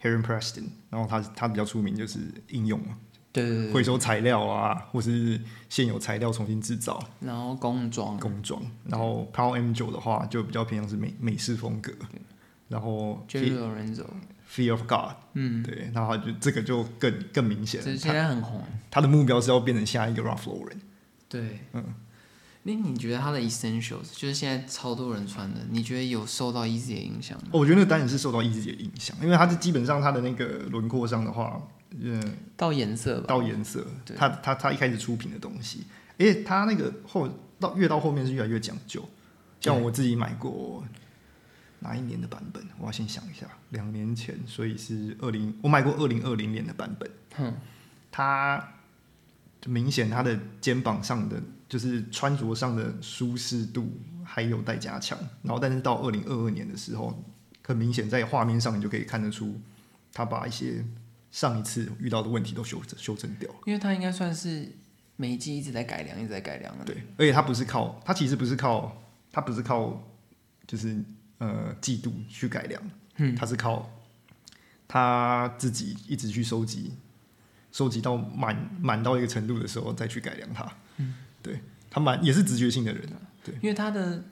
[0.00, 2.96] Heron Preston，然后他他比较出名就是应用嘛，
[3.36, 7.02] 对对对回收材料啊，或是现有材料重新制造。
[7.20, 8.62] 然后工装，工装。
[8.84, 11.92] 然后 Power M 九的话就比较偏向是美美式风格，
[12.68, 17.82] 然后 Jerry Lorenzo，Fear of God，嗯，对，然后就这个就更更明显。
[17.82, 18.64] 现在很红。
[18.90, 20.78] 他的目标是要变成下一个 Ralph Lauren。
[21.28, 21.84] 对，嗯，
[22.66, 27.50] 那你觉得它的 Essentials 就是现在超多人穿的，你觉得有受到 Easy 的影响吗？
[27.52, 31.62] 我觉得那个单也是受到 Easy 的影响，因为它是基本上它的那个轮廓上的话，
[31.96, 32.20] 嗯，
[32.56, 35.84] 到颜色吧，到颜色对，它它它一开始出品的东西，
[36.18, 37.28] 而且它那个后
[37.60, 39.08] 到越到后面是越来越讲究。
[39.60, 40.84] 像我自己买过
[41.78, 42.62] 哪一年的版本？
[42.80, 47.08] 我要先想一下，两年前，所以是二零，我买过二零二零年的版本。
[47.36, 47.54] 哼，
[48.10, 48.72] 它
[49.60, 53.92] 就明显它的肩膀上的就是穿着上的舒适度
[54.24, 57.24] 还有待加强，然后但是到二零二二年的时候，
[57.64, 59.60] 很明显在画面上你就可以看得出，
[60.12, 60.84] 他把一些
[61.30, 63.56] 上一次遇到的问题都修整修正掉了。
[63.66, 64.70] 因为他应该算是
[65.16, 66.84] 每一季一直在改良，一直在改良的。
[66.84, 69.02] 对，而且他不是靠，他其实不是靠，
[69.32, 70.02] 他不是靠，
[70.66, 71.02] 就是
[71.38, 72.80] 呃季度去改良，
[73.16, 73.90] 嗯，他是靠
[74.86, 76.92] 他自己一直去收集，
[77.72, 80.64] 收集到满满到一个程度的时候再去改良它。
[80.98, 81.25] 嗯，对
[81.96, 83.16] 他蛮也是直觉性的人啊。
[83.42, 84.22] 对，因为他的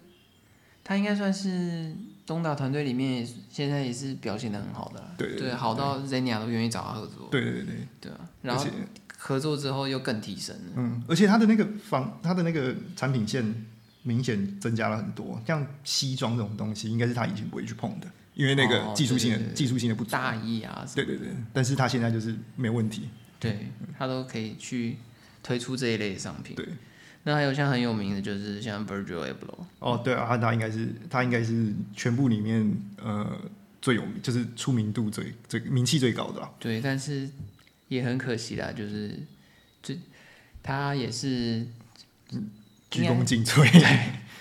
[0.85, 1.97] 他应该算是
[2.27, 8.71] 东岛团队里面现在也是表现的很好的啦，对对对好到 Zenia 都愿意找他合作，对对对，对啊，然后而且
[9.17, 13.65] 合作之后又更提升了，嗯，而且他的那个房他的那个产品线
[14.03, 20.11] 明显增加了很多，像西装这种东西，应该是他以前不会去碰的，因为那个哦技术性的、对对对技术性的不足。
[20.11, 23.09] 大意啊，对对对，但是他现在就是没问题。
[23.41, 24.97] 对他都可以去
[25.43, 26.57] 推出这一类的商品。
[26.57, 26.67] 对，
[27.27, 32.71] 那还有像很有名的，就是像 Virgil Abloh，哦，对啊，他他应该是他应该是全部里面
[33.03, 33.37] 呃
[33.81, 36.51] 最有名，就是出名度最最名气最高的啦。
[36.59, 37.29] 对，但是
[37.89, 39.19] 也很可惜啦，就是
[39.83, 39.99] 最
[40.63, 41.67] 他也是
[42.91, 43.65] 鞠躬尽瘁，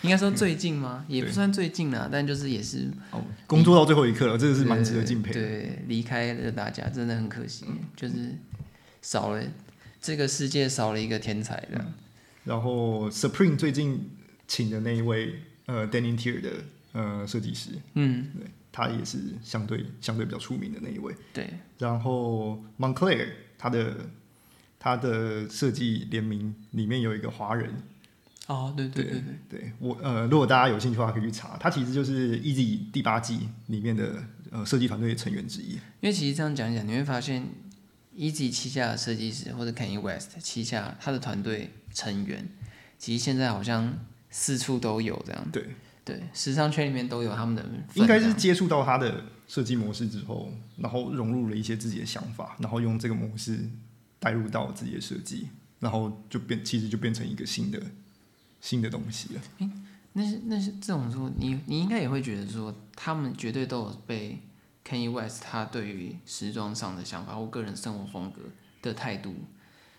[0.01, 1.05] 应该说最近吗？
[1.07, 5.39] 也不算最近啦，但就是也是哦，工作到最后一刻了，真的是蛮值得敬佩的。
[5.39, 7.65] 对，离开了大家，真的很可惜，
[7.95, 8.37] 就是
[9.01, 9.41] 少了
[10.01, 11.85] 这个世界少了一个天才的。
[12.43, 14.09] 然后 Supreme 最近
[14.47, 16.51] 请的那一位呃 Denim Tier 的
[16.91, 21.15] 呃设计师，嗯，对，他也是相对相对比较出名的那一位。
[21.33, 23.27] 对，然后 Moncler
[23.57, 23.95] 他的
[24.77, 27.73] 他的设计联名里面有一个华人，
[28.47, 35.71] 哦，对对对对，对我呃，如果大家有兴趣的话，可以去查，他其实就是 Easy 第八季里面的呃设计团队的成员之一。
[35.71, 37.47] 因为其实这样讲一讲，你会发现
[38.17, 42.47] ，Easy 旗下的设计师或者 Kanye West 旗下他的团队成员，
[42.97, 43.93] 其实现在好像
[44.29, 45.47] 四处都有这样。
[45.51, 45.69] 对，
[46.03, 53.59] 对，时尚圈里面都有他们的应该是接触到他的设计模式之后，然后融入了一些自己的想法，然后用这个模式
[54.19, 55.49] 带入到自己的设计，
[55.79, 57.81] 然后就变其实就变成一个新的
[58.61, 59.41] 新的东西了。
[60.13, 64.39] 那是那是这种说，你你应该也会觉得说，他们绝对都有被
[64.87, 68.41] Kanye West 他对于时装上的想法或个人生活风格
[68.81, 69.35] 的态度，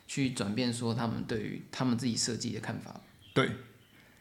[0.06, 3.00] 去转变说他们对于他们自己设计的看法，
[3.32, 3.50] 对，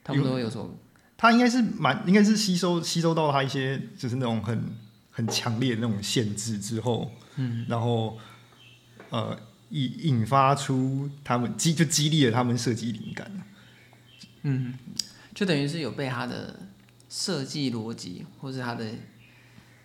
[0.04, 0.78] 他们都会有所
[1.18, 4.64] 他应该是蛮应该是吸收吸收到他一些就是那种很
[5.12, 8.18] 很强烈的那种限制之后，嗯，然后
[9.10, 9.38] 呃
[9.70, 13.32] 引引发出他们激就激励了他们设计灵感。
[14.42, 14.74] 嗯，
[15.34, 16.68] 就等于是有被他的
[17.10, 18.86] 设计逻辑或是他的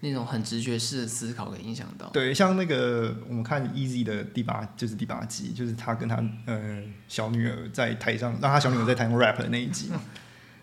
[0.00, 2.08] 那种很直觉式的思考给影响到。
[2.10, 10.00] 对，像那个我们看 Easy 的第八就是第八集，就是他跟他呃小女儿在台上，让他小女儿在台上 rap 的那一集嘛，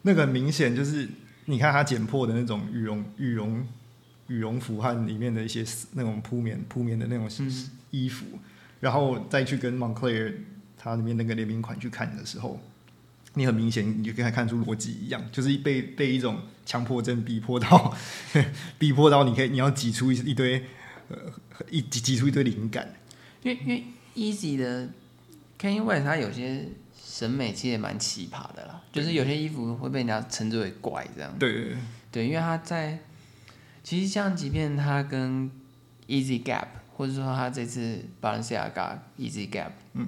[0.04, 1.08] 那个很明显就是
[1.46, 3.68] 你看他剪破的那种羽绒羽绒
[4.28, 8.26] 羽绒服和里面的一些那种铺棉铺棉的那种嗯衣服，
[8.80, 10.34] 然后再去跟 Moncler
[10.78, 12.60] 他里面那个联名款去看的时候，
[13.36, 17.96] 你很明显你就可以看出逻辑一样，就是被被一种强迫症逼迫到
[18.80, 20.64] 逼迫到你可以你要挤出一一堆
[21.10, 21.18] 呃
[21.70, 22.94] 一挤挤出一堆灵感。
[23.44, 23.84] 因为因为
[24.16, 24.90] Easy 的
[25.60, 26.68] Kanye West 他有些
[27.00, 31.34] 审美其实也蛮奇葩的啦，就是有些衣服会被人家称之为怪这样。
[31.38, 31.78] 对对对
[32.12, 33.00] 对，因为他在
[33.84, 35.52] 其实像即便他跟
[36.08, 40.08] Easy Gap，或者说他这次 Balenciaga Easy Gap，嗯，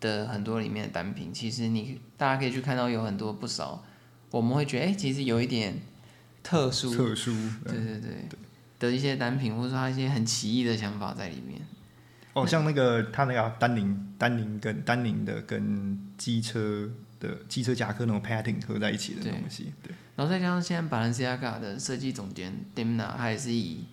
[0.00, 3.84] 的很多里面的单品，其实你大家可以去看到有很多不少，
[4.30, 5.74] 我们会觉得哎、其实有一点
[6.42, 7.32] 特殊，特殊，
[7.64, 8.10] 对对对。
[8.78, 11.60] 的一些单品，或者说他一些很奇异的想法在里面。
[12.32, 19.92] 哦，像那个他那个丹宁丹宁跟丹宁的跟机车的机车夹克那种 padding 合在一起的东西，对。
[20.14, 23.84] 然后再加上现在 Balenciaga 的设计总监 Demna，他也是以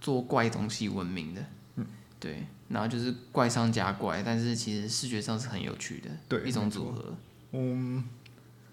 [0.00, 1.44] 做怪东西闻名的，
[1.74, 1.86] 嗯，
[2.20, 7.14] 对，然后就是怪上加怪，但是其实视觉上是很有趣的，对一种组合，
[7.52, 8.04] 嗯，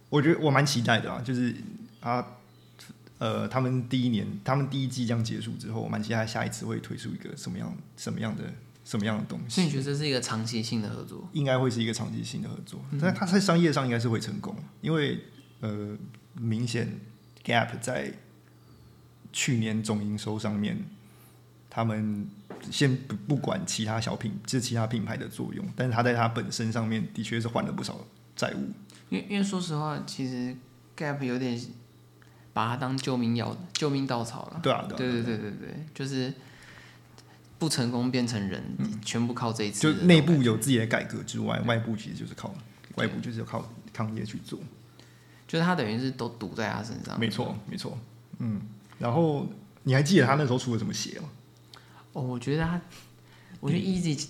[0.09, 1.55] 我觉得我蛮期待的啊，就是
[1.99, 2.25] 啊，
[3.17, 8.43] 呃，他们第一年，他们第一季这样结束之后，我蛮期待下一次会推出一个什么样什么样的
[8.83, 9.55] 什么样的东西。
[9.55, 11.27] 所以你西，觉得这是一个长期性的合作？
[11.33, 12.99] 应该会是一个长期性的合作，嗯。
[13.01, 15.19] 但它在商业上应该是会成功，因为
[15.59, 15.95] 呃，
[16.33, 16.99] 明显
[17.43, 18.13] Gap 在
[19.31, 20.83] 去年总营收上面，
[21.69, 22.27] 他们
[22.69, 28.69] 先不不管其他小品，就是其他品牌的作用，但是他在他本身上面的确是还了不少债务。
[29.09, 30.55] 因为因为说实话，其实
[30.95, 31.59] Gap 有点
[32.53, 34.59] 把它当救命药、救命稻草了。
[34.61, 36.33] 对啊，对啊对对对对对，就是
[37.57, 38.63] 不成功变成人，
[39.03, 40.05] 全部靠这一次就。
[40.05, 42.53] 内部有自己的改革之外，外部其实就是靠
[42.95, 44.59] 外部就是要靠抗业去做。
[45.47, 47.19] 就是他等于是都赌在他身上。
[47.19, 47.97] 没错，没错。
[48.39, 48.61] 嗯，
[48.97, 49.47] 然后
[49.83, 51.27] 你还记得他那时候出了什么鞋吗？
[52.13, 52.81] 哦，我觉得他，
[53.59, 54.27] 我觉得 Easy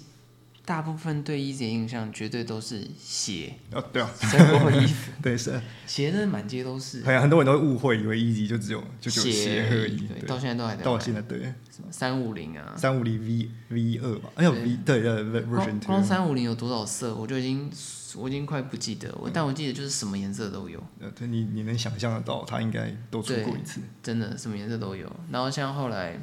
[0.64, 7.02] 大部分对 Easy 的印象绝对都是鞋，哦，对啊，生活衣服， 对是，鞋真的满街都是。
[7.02, 11.40] 很很多人都会误会，以为 Easy 就只有就只有鞋鞋而已，对，到现在都还在到现在对。
[11.72, 14.64] 什么三五零啊，三五零 V V 二吧，哎呦对。
[14.64, 17.72] V 对对对光 version 光 two，三五零有多少色，我就已经
[18.16, 25.12] 我已经快不记得，我但我记得就是什么颜色都有，呃，对你你能想象得到，他应该都出对过一次，真的什么颜色都有。
[25.32, 26.20] 然后像后来，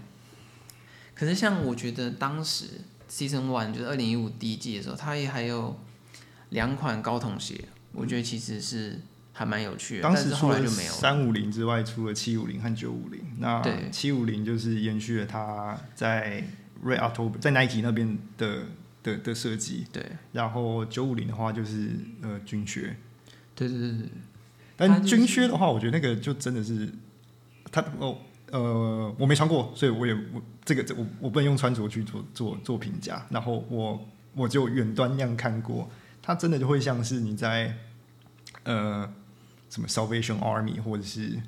[1.19, 2.67] 可是像我觉得当时
[3.11, 5.77] Season One 就是二零一五第一季的时候，它也还有
[6.51, 9.01] 两款高筒鞋，我觉得其实是
[9.33, 10.93] 还蛮有趣的，当时除了后来就没有。
[10.93, 13.21] 三五零之外，出了七五零和九五零。
[13.39, 16.45] 那对七五零就是延续了它在
[16.85, 18.67] Red October 在 Nike 那边的
[19.03, 21.91] 的的设计，对然后九五零的话就是
[22.23, 22.97] 呃军靴，
[23.57, 24.09] 对对对对，
[24.77, 26.89] 但就是军靴的话，我觉得那个就真的是
[27.73, 28.19] 它哦
[28.51, 33.27] 呃我没穿过，所以我也我这个这我我不能用穿着去做做做评价。
[33.31, 35.89] 然后我我就远端那样看过，
[36.23, 37.75] 它真的就会像是你在
[38.65, 39.11] 呃
[39.69, 41.41] 什么 Salvation Army 或者是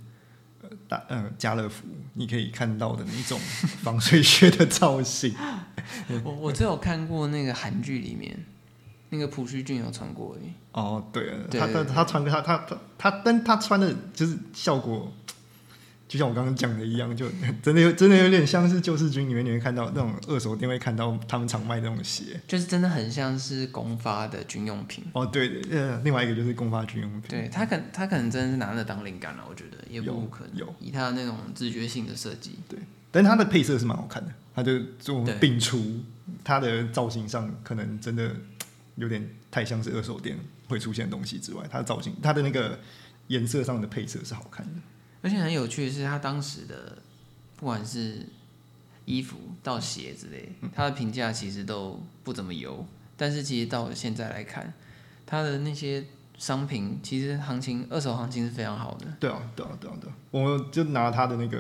[0.63, 3.39] 呃大呃家乐福，你可以看到的那种
[3.83, 5.35] 防水靴的造型。
[6.25, 8.45] 我我只有看过那个韩剧里面，
[9.09, 10.51] 那个朴叙俊有穿过而已。
[10.73, 15.13] 哦，对，他他他穿他他他他，但他穿的就是效果，
[16.11, 17.31] 就像我刚刚讲的一样，就
[17.63, 22.41] 真的有真的有点像是救世军里面你会看到那种二手店会看到他们常卖那种鞋。
[22.49, 25.05] 就是真的很像是公发的军用品。
[25.13, 27.23] 哦，对对，呃，另外一个就是公发军用品。
[27.29, 30.57] 对他可他可能真的是拿那当灵感了，我觉得也不有可能。
[30.57, 32.59] 有以他的那种直觉性的设计，
[33.13, 36.01] 但是它的配色是蛮好看的，他就做对摒除
[36.43, 38.35] 它的造型上可能真的
[38.97, 42.81] 有点太像是二手店会出现的东西之外，它的造型它的那个
[43.29, 44.73] 颜色上的配色是好看的。
[45.23, 46.99] 而且很有趣的是，他当时的
[47.57, 48.27] 不管是
[49.05, 52.87] 衣服到鞋之类，他的评价其实都不怎么优。
[53.17, 54.73] 但是其实到现在来看，
[55.27, 56.05] 他的那些
[56.39, 59.07] 商品其实行情二手行情是非常好的。
[59.21, 61.59] 对啊，对啊，对啊，对啊，我就拿他的那个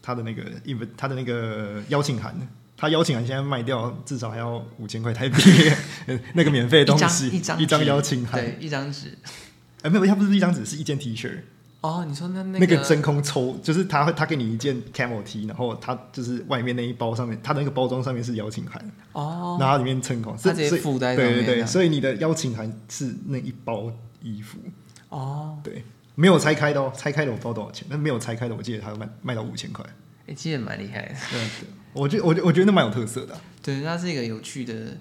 [0.00, 2.34] 他的那个 inv 他的那个邀请函，
[2.74, 5.36] 他邀请函现在卖掉至少还要五千块台币，
[6.32, 9.18] 那个免费的东西，一张一张邀请函，对，一张纸。
[9.82, 11.40] 哎，没有，他不是一张纸，是一件 T 恤，
[11.84, 23.92] 哦，你说那那那个真空抽，就是他会他给你一件 camel T，然后他就是外面那一包上面，他的那个包装上面是邀请函，哦，然后它里面真空，他直接附在上面对对对，所以你的邀请函是那一包
[24.22, 24.56] 衣服，
[25.10, 29.84] 哦，对，没有拆开的哦，拆开的我不知道多少钱，但没有拆开的我记得他要卖卖到五千块。
[30.26, 31.14] 哎、其实也蛮厉害的。
[31.30, 34.96] 对对，我觉得我觉得我觉得那蛮有特色的啊、对，它是一个有趣的，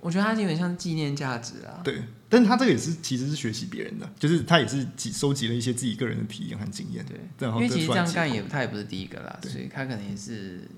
[0.00, 1.80] 我觉得它有点像纪念价值啊。
[1.82, 10.68] 对，但是他这个也是其实是学习别人的，就是他也是集收集了一些自己个人的体验和经验，对，然后因为其实这样干也他也不是第一个啦，所以他可能也是，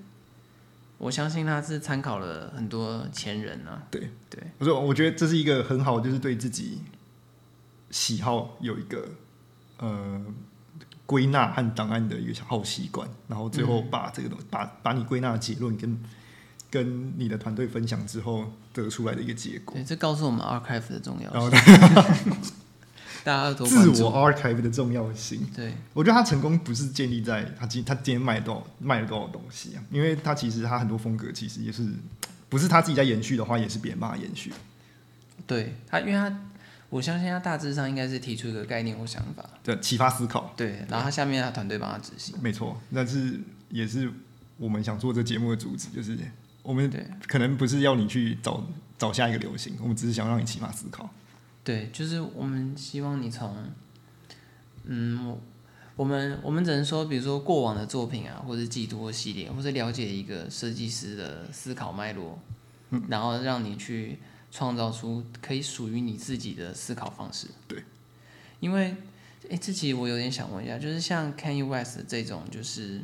[0.97, 3.83] 我相信他是参考了很多前人啊。
[3.91, 6.79] 对对，我说我觉得这是一个很好，就是对自己
[7.89, 9.09] 喜好有一个
[9.79, 10.23] 呃
[11.05, 15.99] 归纳和档案的一个好习惯，然后最后把这个东西、把把你归纳的结论跟
[16.71, 21.59] 跟你的团队分享之后得出来的一个结果，对，这告诉我们 archive 的重要性，
[23.23, 24.01] 大家要多自。
[24.01, 25.45] 我 archive 的重要性。
[25.55, 31.87] 对，我觉得他成功不是建立在他今他今天卖了多少卖了多少东西啊，因为他其实他很多风格其实也是
[32.49, 34.51] 不是他自己在延续的话，也是别人帮他延续。
[35.45, 36.33] 对他，因为他
[36.89, 42.35] 我相信他大致上应该是提出一个概念或想法，对，启发思考，对，然后他下面他团队帮他执行。
[42.41, 44.11] 没错，那是也是
[44.57, 46.17] 我们想做这节目的主旨，就是
[46.63, 48.63] 我们对可能不是要你去找
[48.97, 51.09] 找下一个流行，我们只是想让你起码思考。
[51.63, 53.55] 对，就是我们希望你从，
[54.85, 55.39] 嗯，我
[55.95, 62.39] 我们我们只能说，比如说过往的作品啊，或者季度或系列，或者了解一个设计师的思考脉络，
[62.89, 64.17] 嗯然后让你去
[64.51, 67.47] 创造出可以属于你自己的思考方式。
[67.67, 67.83] 对，
[68.59, 68.95] 因为，
[69.49, 73.01] 哎，这期我有点想问一下，就是像 Kanye West 这种，就是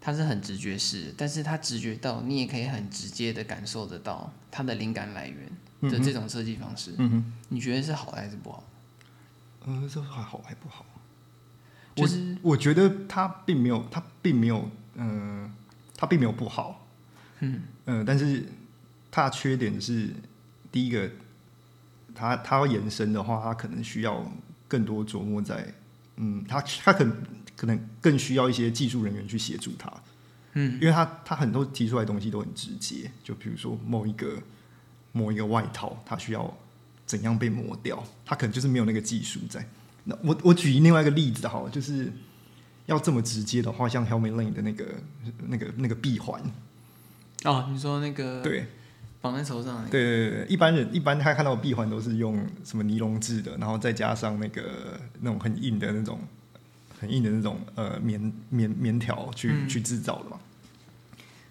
[0.00, 6.94] 他是很直觉式，但是他直觉到你也可以很直接的感受得到他的灵感来源的这种设计方式。
[6.98, 8.64] 嗯哼，你觉得是好还是不好？
[9.66, 10.86] 嗯、这还好还不好？
[11.94, 15.52] 就是我觉得他并没有，他并没有，嗯、
[15.96, 16.86] 他并没有不好，
[17.40, 18.46] 嗯嗯、但是
[19.10, 20.14] 他的缺点是，
[20.70, 21.10] 第一个，
[22.14, 24.32] 他他要延伸的话，他可能需要
[24.68, 25.74] 更多琢磨在，
[26.16, 27.12] 嗯，他他可能
[27.58, 29.92] 可能更需要一些技术人员去协助他，
[30.54, 30.78] 嗯。
[30.80, 34.40] 因为他他很多提出来的东西都很直接，就比如说某一个
[35.12, 36.56] 某一个外套，它需要
[37.04, 39.68] 怎样被磨掉，他可能就是没有那个技术在。
[40.04, 42.10] 那我我举另外一个例子好了，就是
[42.86, 44.86] 要这么直接的话，像 Helmet Lane 的那个
[45.48, 46.40] 那个那个闭环，
[47.44, 48.66] 哦，你说那个对。
[49.20, 54.62] 绑在手上对对，对一般人一般他看到闭环都是用什么尼龙制的，然后再加上那个
[55.20, 56.20] 那种很硬的那种
[56.98, 60.38] 很硬的那种呃棉棉棉条去、嗯去制造的嘛。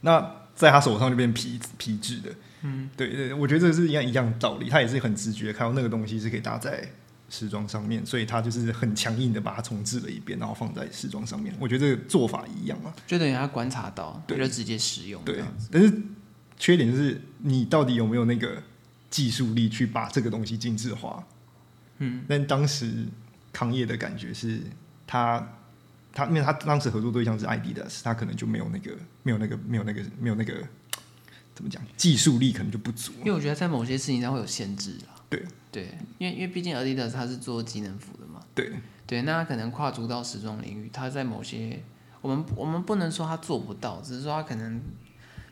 [0.02, 2.32] 那在他手上就变皮皮质的，
[2.64, 6.88] 嗯，对对，我觉得这是一样一样道理，他也是很直觉看到那个东西是可以搭在
[7.30, 11.54] 时装上面，所以他就是很强硬的把它重置了一遍，然后放在时装上面。
[11.60, 12.93] 我觉得这个做法一样嘛。
[13.06, 15.93] 就等于他观察到，他对就直接使用对。，但是
[16.58, 18.64] 缺点就是你到底有没有那个
[19.10, 21.24] 技术力去把这个东西精致化？
[22.00, 23.06] 嗯，但当时
[23.52, 24.62] 康业的感觉是
[25.08, 25.53] 他。
[26.14, 28.91] 他因为他当时合作对象是 Adidas，他可能就没有那个
[29.22, 30.55] 没有那个没有那个没有那个
[31.53, 33.12] 怎么讲技术力可能就不足。
[33.20, 35.14] 因为我觉得在某些事情上会有限制啦。
[35.30, 38.41] 对对，因为因为毕竟 Adidas 它是做机能服的嘛。
[38.55, 38.72] 对
[39.05, 41.84] 对，那他可能跨足到时装领域，他在某些
[42.22, 44.82] 我们我们不能说他做不到，只是说他可能，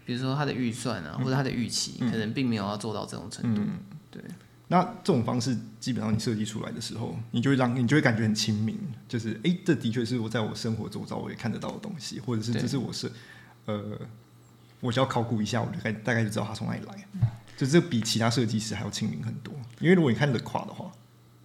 [0.04, 3.62] 比如说他的预算啊，或者他的预期，嗯可能并没有要做到这种程度。
[3.62, 3.78] 嗯，
[4.10, 4.24] 对。
[4.68, 13.12] 那这种方式基本上你设计出来的时候，你就会让你就会感觉很亲民，就是哎、诶这的确是我在我生活周遭我也看得到的东西，或者是对这是我是
[13.66, 14.00] 呃，
[14.80, 17.22] 我只要考古一下，我就大大概就知道它从哪里来，嗯
[17.58, 19.54] 就这比其他设计师还要亲民很多。
[19.80, 20.92] 因为如果你看的垮的话，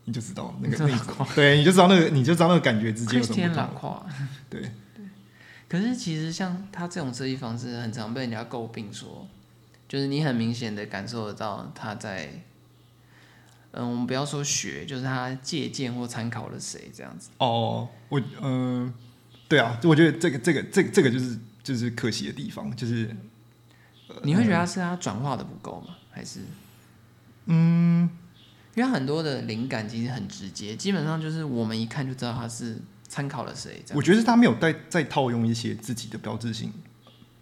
[0.06, 3.64] 你就知道那个那你知道个，对，你就知道那个你就知道那个感觉之间有什么天不同。
[3.64, 4.06] 朗跨。
[4.48, 4.72] 对，
[5.68, 9.28] 可是其实像他这种设计方式，很常被人家诟病说，
[9.86, 12.42] 就是你很明显的感受得到他在，
[13.72, 17.30] 嗯，我们不要说学，就是他借鉴或参考了谁这样子。
[17.38, 18.92] 哦，我嗯、
[19.48, 23.14] 对啊，我觉得这个这个这个这个就是就是可惜的地方，就是
[24.22, 25.96] 你会觉得他是他转化的不够吗？
[26.10, 26.40] 还是？
[27.46, 28.10] 嗯，
[28.74, 32.76] 因为很多的灵感其实很直接，基本上就是我们一看就知道他是
[33.08, 33.82] 参考了谁。
[33.94, 36.72] 我觉得是他没有再再套用一些自己的标志性，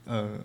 [0.04, 0.38] 呃，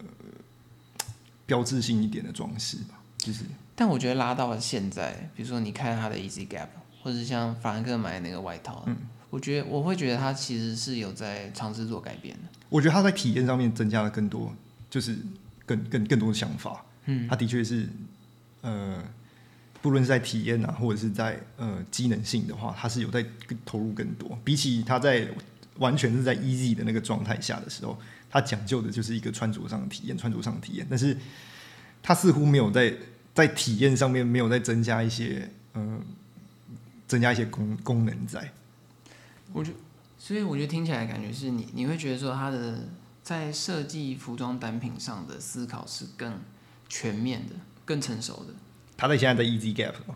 [1.46, 3.44] 标志性一点的装饰吧，就是
[3.84, 6.68] 但我觉得拉到了现在，比如说你看他的 Easy Gap，
[7.02, 8.96] 或者是像法兰克买的那个外套，嗯
[9.30, 12.44] 我觉得我会觉得他其实是有在尝试做改变的。
[12.70, 14.56] 我觉得他在体验上面增加了更多，
[14.90, 15.18] 就是
[15.66, 16.86] 更更更多的想法。
[17.08, 17.86] 嗯，他的确是，
[18.62, 19.04] 呃，
[19.82, 23.26] 不论是在体验啊，或者是在呃机能性的话，他是有在
[23.66, 24.40] 投入更多。
[24.46, 25.28] 比起他在
[25.80, 30.88] 完全是在 easy 的那个状态下的时候，他讲究的就是一个穿着上的体验，穿着上的体验。
[30.90, 31.18] 但是
[32.02, 32.94] 他似乎没有在
[33.34, 36.00] 在体验上面没有再增加一些，呃，
[37.08, 38.52] 增加一些功功能在。
[40.18, 42.88] 所以我觉得听起来感觉是你你会觉得说他的
[43.22, 46.40] 在设计服装单品上的思考是更
[46.88, 47.54] 全面的、
[47.84, 48.54] 更成熟的，
[48.96, 50.16] 他在现在的 easy gap 嘛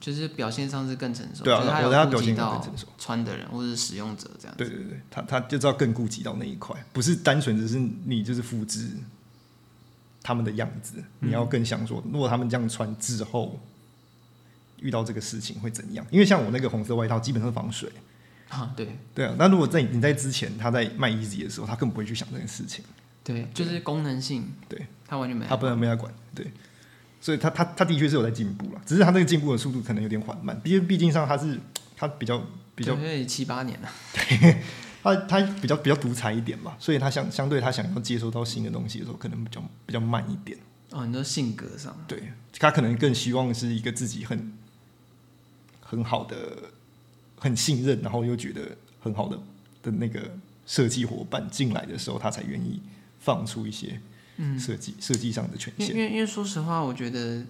[0.00, 1.44] 就是表现上是更成熟。
[1.44, 4.56] 对啊就是他我他顾及表现更到成熟穿的人或者是使用者这样。
[4.56, 8.88] 对对对，他他就知道更顾及到那一块，不是单纯只是你就是复制
[10.24, 13.60] 他们的样子，你要更想说，如果他们这样穿之后
[14.80, 16.04] 遇到这个事情会怎样？
[16.10, 17.88] 因为像我那个红色外套基本上防水，
[18.48, 19.34] 啊，对对啊。
[19.38, 22.82] 那如果在你在之前他在卖 easy 的时候，他根本不会去想这件事情，
[23.22, 25.48] 对，就是功能性，对，他完全没有。
[25.48, 26.50] 他不能被他管，对。
[27.20, 31.58] 所以他他他的确是有在进步了，只是他那个进步的速度可能有点缓慢，毕竟毕竟上他是
[31.96, 32.42] 他比较
[32.74, 33.90] 比较对七八年了。
[35.04, 40.58] 他他比较比较独裁一点嘛，所以他相相对他想要接收到新的东西的时候，可能比较比较慢一点。
[40.90, 44.52] 哦，你说性格上，对他可能更希望是一个自己很
[45.80, 46.70] 很好的、
[47.38, 49.36] 很信任，然后又觉得很好的
[49.82, 50.30] 的那个
[50.66, 52.80] 设计伙伴进来的时候，他才愿意
[53.20, 54.00] 放出一些
[54.36, 55.90] 嗯，设计设计上的权限。
[55.90, 57.44] 因为因为说实话，我觉得，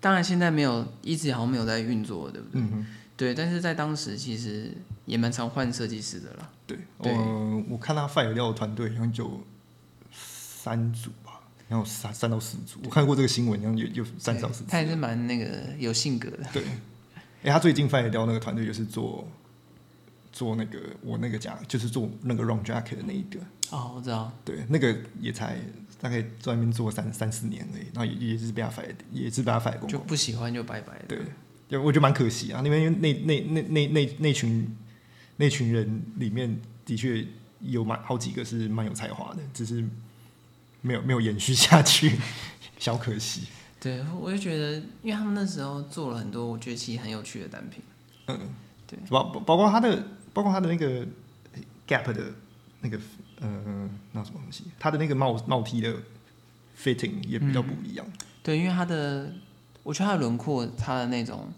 [0.00, 2.60] 当然现在没有一直好像没有在运作，对不对？
[2.60, 2.86] 嗯，
[3.16, 4.72] 对，但是在当时其实
[5.04, 6.50] 也蛮常换设计师的啦。
[6.66, 9.40] 对，对呃，我看他 fire 掉的团队好像就
[10.12, 14.70] 三组吧，然后三三到四组，我看过这个新闻，好像有有三到四组。
[14.70, 15.46] 他也是蛮那个
[15.78, 16.38] 有性格的。
[16.52, 16.62] 对，
[17.42, 19.26] 哎、他最近 fire 掉那个团队就是做
[20.32, 23.40] 做那个我那个家，就是做那个 Ron Jacket 的那一个，
[23.70, 24.30] 哦，我知道。
[24.44, 25.56] 对，那个也才
[26.00, 29.98] 大概在外面做三三四年而已，然后也也是被他 fire，也是被他 fire 公就。
[30.00, 31.04] 不喜欢就拜拜的。
[31.08, 31.18] 对，
[31.68, 34.76] 就我觉得蛮可惜啊，那边因为那那那那那那群
[35.36, 37.26] 那群人里面的确
[37.60, 39.84] 有蛮好几个是蛮有才华的，只是
[40.82, 42.12] 没有没有延续下去，
[42.78, 43.42] 小可惜。
[43.80, 47.82] 对，我就觉得，因为他们那时候做了很多我觉得其实很有趣的单品。
[48.26, 48.38] 嗯，
[48.86, 51.06] 对，包包包括他的，包括他的那个
[51.86, 52.32] Gap 的
[52.80, 52.98] 那个
[53.40, 53.48] 呃，
[54.12, 55.94] 那什么东西，他的那个帽帽 T 的
[56.80, 58.06] fitting 也比较不一样。
[58.42, 59.32] 对，因为它的，
[59.82, 61.52] 我觉得它的轮廓，它的那种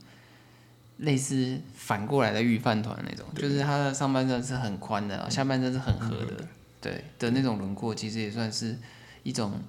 [0.99, 6.49] 类似反过来的御饭团那种，就是它的上半身是很宽的，下半身是很合很合的，
[6.81, 8.77] 对的那种轮廓，其实也算是
[9.23, 9.61] 一种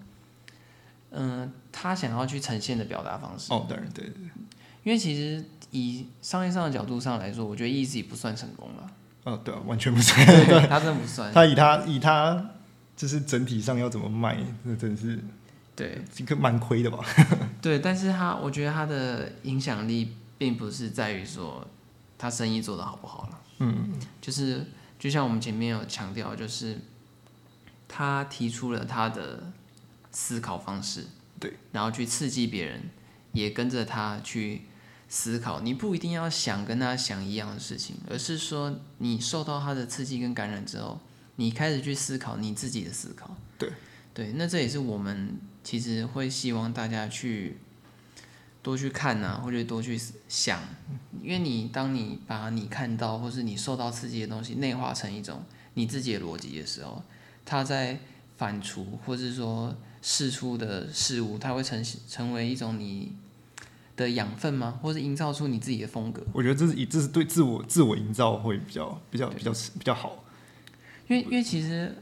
[1.11, 3.51] 嗯、他想要去呈现的表达方式。
[3.51, 4.23] 哦，当然对对对，
[4.83, 8.91] 因为其实以商业上的角度上来说，我觉得 Easy 不算成功了，
[9.29, 10.25] 哦对啊，完全不算。
[10.25, 11.31] 对，他真的不算。
[11.33, 12.51] 他以他以他
[12.95, 15.19] 就是整体上要怎么卖，那真的是
[15.75, 16.99] 对这个蛮亏的吧？
[17.61, 21.65] 对，但是他我觉得他的影响力并不是在于说
[22.17, 24.65] 他生意做得好不好了，嗯，就是
[24.97, 26.77] 就像我们前面有强调，就是
[27.87, 29.51] 他提出了他的
[30.11, 31.05] 思考方式，
[31.39, 32.89] 对，然后去刺激别人，
[33.31, 34.63] 也跟着他去
[35.09, 35.59] 思考。
[35.59, 40.97] 你不一定要想跟他想一样的事情，而是说你受到他的刺激跟感染之后，
[41.35, 43.35] 你开始去思考你自己的思考。
[43.57, 43.71] 对，
[44.13, 47.57] 对，那这也是我们其实会希望大家去
[48.61, 50.61] 多去看呐、或者多去想，
[51.23, 55.43] 因为你当你把你看到或是你受到刺激的东西内化成一种
[55.73, 57.01] 你自己的逻辑的时候，
[57.45, 57.99] 它在
[58.37, 63.13] 反刍或是说事出的事物，它会成成为一种你
[63.99, 64.79] 的养分吗？
[64.81, 66.23] 或是营造出你自己的风格？
[66.31, 70.23] 我觉得这是以这是对自我自我营造会比较比较比较比较好。
[71.09, 71.93] 因为因为其实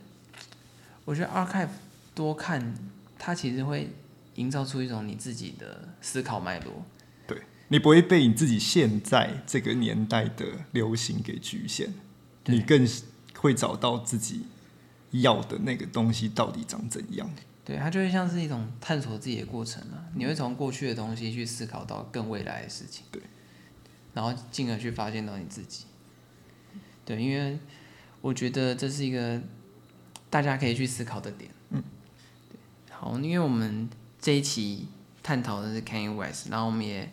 [1.04, 1.70] 我觉得 archive
[2.14, 2.76] 多看，
[3.18, 3.90] 它其实会
[4.36, 6.86] 营造出一种你自己的思考脉络。
[7.26, 11.90] 对你不会被你自己现在这个年代的流行给局限，
[12.46, 12.88] 你更
[13.36, 14.44] 会找到自己
[15.12, 17.28] 要的那个东西到底长怎样。
[17.68, 20.00] 对，它就会像是一种探索自己的过程啊。
[20.16, 23.22] 你会从过去的东西去思考到更未来的事情，对，
[24.14, 25.84] 然后进而去发现到你自己。
[27.04, 27.60] 对，因为
[28.22, 29.42] 我觉得这是一个
[30.30, 31.52] 大家可以去思考的点。
[31.72, 31.84] 嗯，
[32.50, 32.58] 对，
[32.90, 33.90] 好，因为我们
[34.22, 34.88] 这一期
[35.22, 37.12] 探讨的是 Kanye West，然后我们也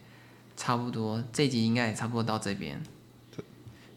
[0.56, 2.80] 差不多这一集应该也差不多到这边。
[3.34, 3.44] 对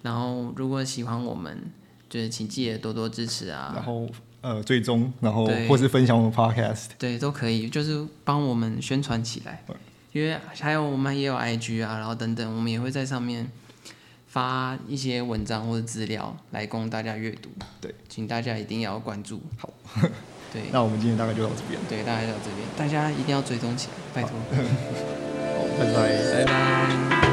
[0.01, 1.71] 然后如果喜欢我们，
[2.09, 3.73] 就是请记得多多支持啊。
[3.75, 4.09] 然后
[4.47, 9.61] 呃，最终然后或是分享我们 podcast，对，都可以，就是帮我们宣传起来。
[10.13, 13.45] 因为还有我们也有 IG 啊，然后等等，我们也会在上面
[14.27, 17.49] 发一些文章或者资料来供大家阅读。
[17.81, 19.41] 对，请大家一定要关注。
[19.57, 19.69] 好，
[20.53, 24.31] 对 那我们今天大概就到这边，对，大概到这边，大家一定要追踪起来，拜托。
[24.31, 26.45] 好， 拜拜。
[26.45, 27.26] 拜拜。